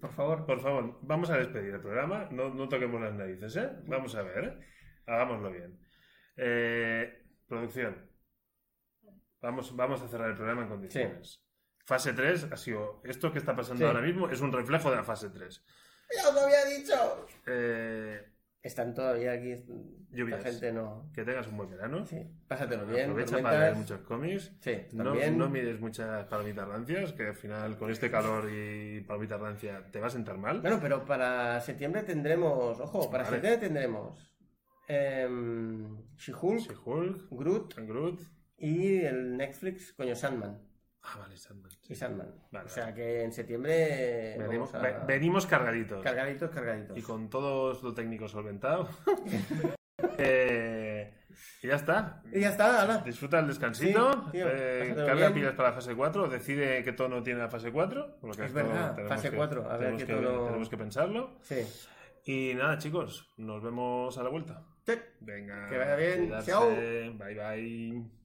[0.00, 0.44] Por favor.
[0.46, 2.28] Por favor, vamos a despedir el programa.
[2.30, 3.70] No, no toquemos las narices, ¿eh?
[3.86, 4.58] Vamos a ver, ¿eh?
[5.06, 5.78] Hagámoslo bien.
[6.36, 8.10] Eh, producción.
[9.40, 11.44] Vamos, vamos a cerrar el programa en condiciones.
[11.86, 13.02] Fase 3 ha sido.
[13.04, 13.84] Esto que está pasando Sí.
[13.84, 15.62] ahora mismo es un reflejo de la fase 3.
[16.16, 17.26] ¡Ya os lo había dicho!
[17.46, 18.22] Eh,
[18.64, 19.54] Están todavía aquí.
[20.10, 20.42] Lluvias.
[20.42, 21.10] La gente no.
[21.12, 22.06] que tengas un buen verano.
[22.06, 22.26] Sí.
[22.48, 23.10] Pásatelo bien.
[23.10, 24.52] Aprovecha para leer muchos cómics.
[24.60, 29.38] Sí, No, no mires muchas palomitas rancias, que al final con este calor y palomitas
[29.38, 30.62] rancias te va a sentar mal.
[30.62, 32.80] Bueno, pero para septiembre tendremos.
[32.80, 33.36] Ojo, para Vale.
[33.36, 34.34] septiembre tendremos.
[34.88, 38.20] em, She-Hulk, Hulk, Groot Groot.
[38.56, 40.58] y el Netflix, coño, Sandman.
[41.06, 41.70] Ah, vale, Sandman.
[41.70, 41.92] sí.
[41.92, 42.34] Y Sandman.
[42.50, 44.36] Vale, o sea que en septiembre.
[45.06, 45.48] Venimos, a...
[45.50, 46.02] cargaditos.
[46.02, 46.96] Cargaditos, cargaditos.
[46.96, 48.88] Y con todo lo técnico solventado.
[50.18, 51.12] Eh,
[51.62, 52.22] y ya está.
[52.32, 52.98] Y ya está, ala.
[52.98, 54.12] Disfruta el descansito.
[54.26, 55.34] Sí, tío, eh, carga bien.
[55.34, 56.28] pilas para la fase 4.
[56.28, 58.18] Decide qué tono tiene la fase 4.
[58.20, 61.38] Porque Es verdad, fase que- 4, a ver tenemos qué que, tono- tenemos que pensarlo.
[61.42, 61.66] Sí.
[62.26, 64.62] Y nada, chicos, nos vemos a la vuelta.
[64.86, 64.94] Sí.
[65.20, 65.68] Venga.
[65.68, 66.18] Que vaya bien.
[66.26, 66.50] cuidarse.
[66.50, 66.70] Chao.
[66.70, 68.23] Bye bye.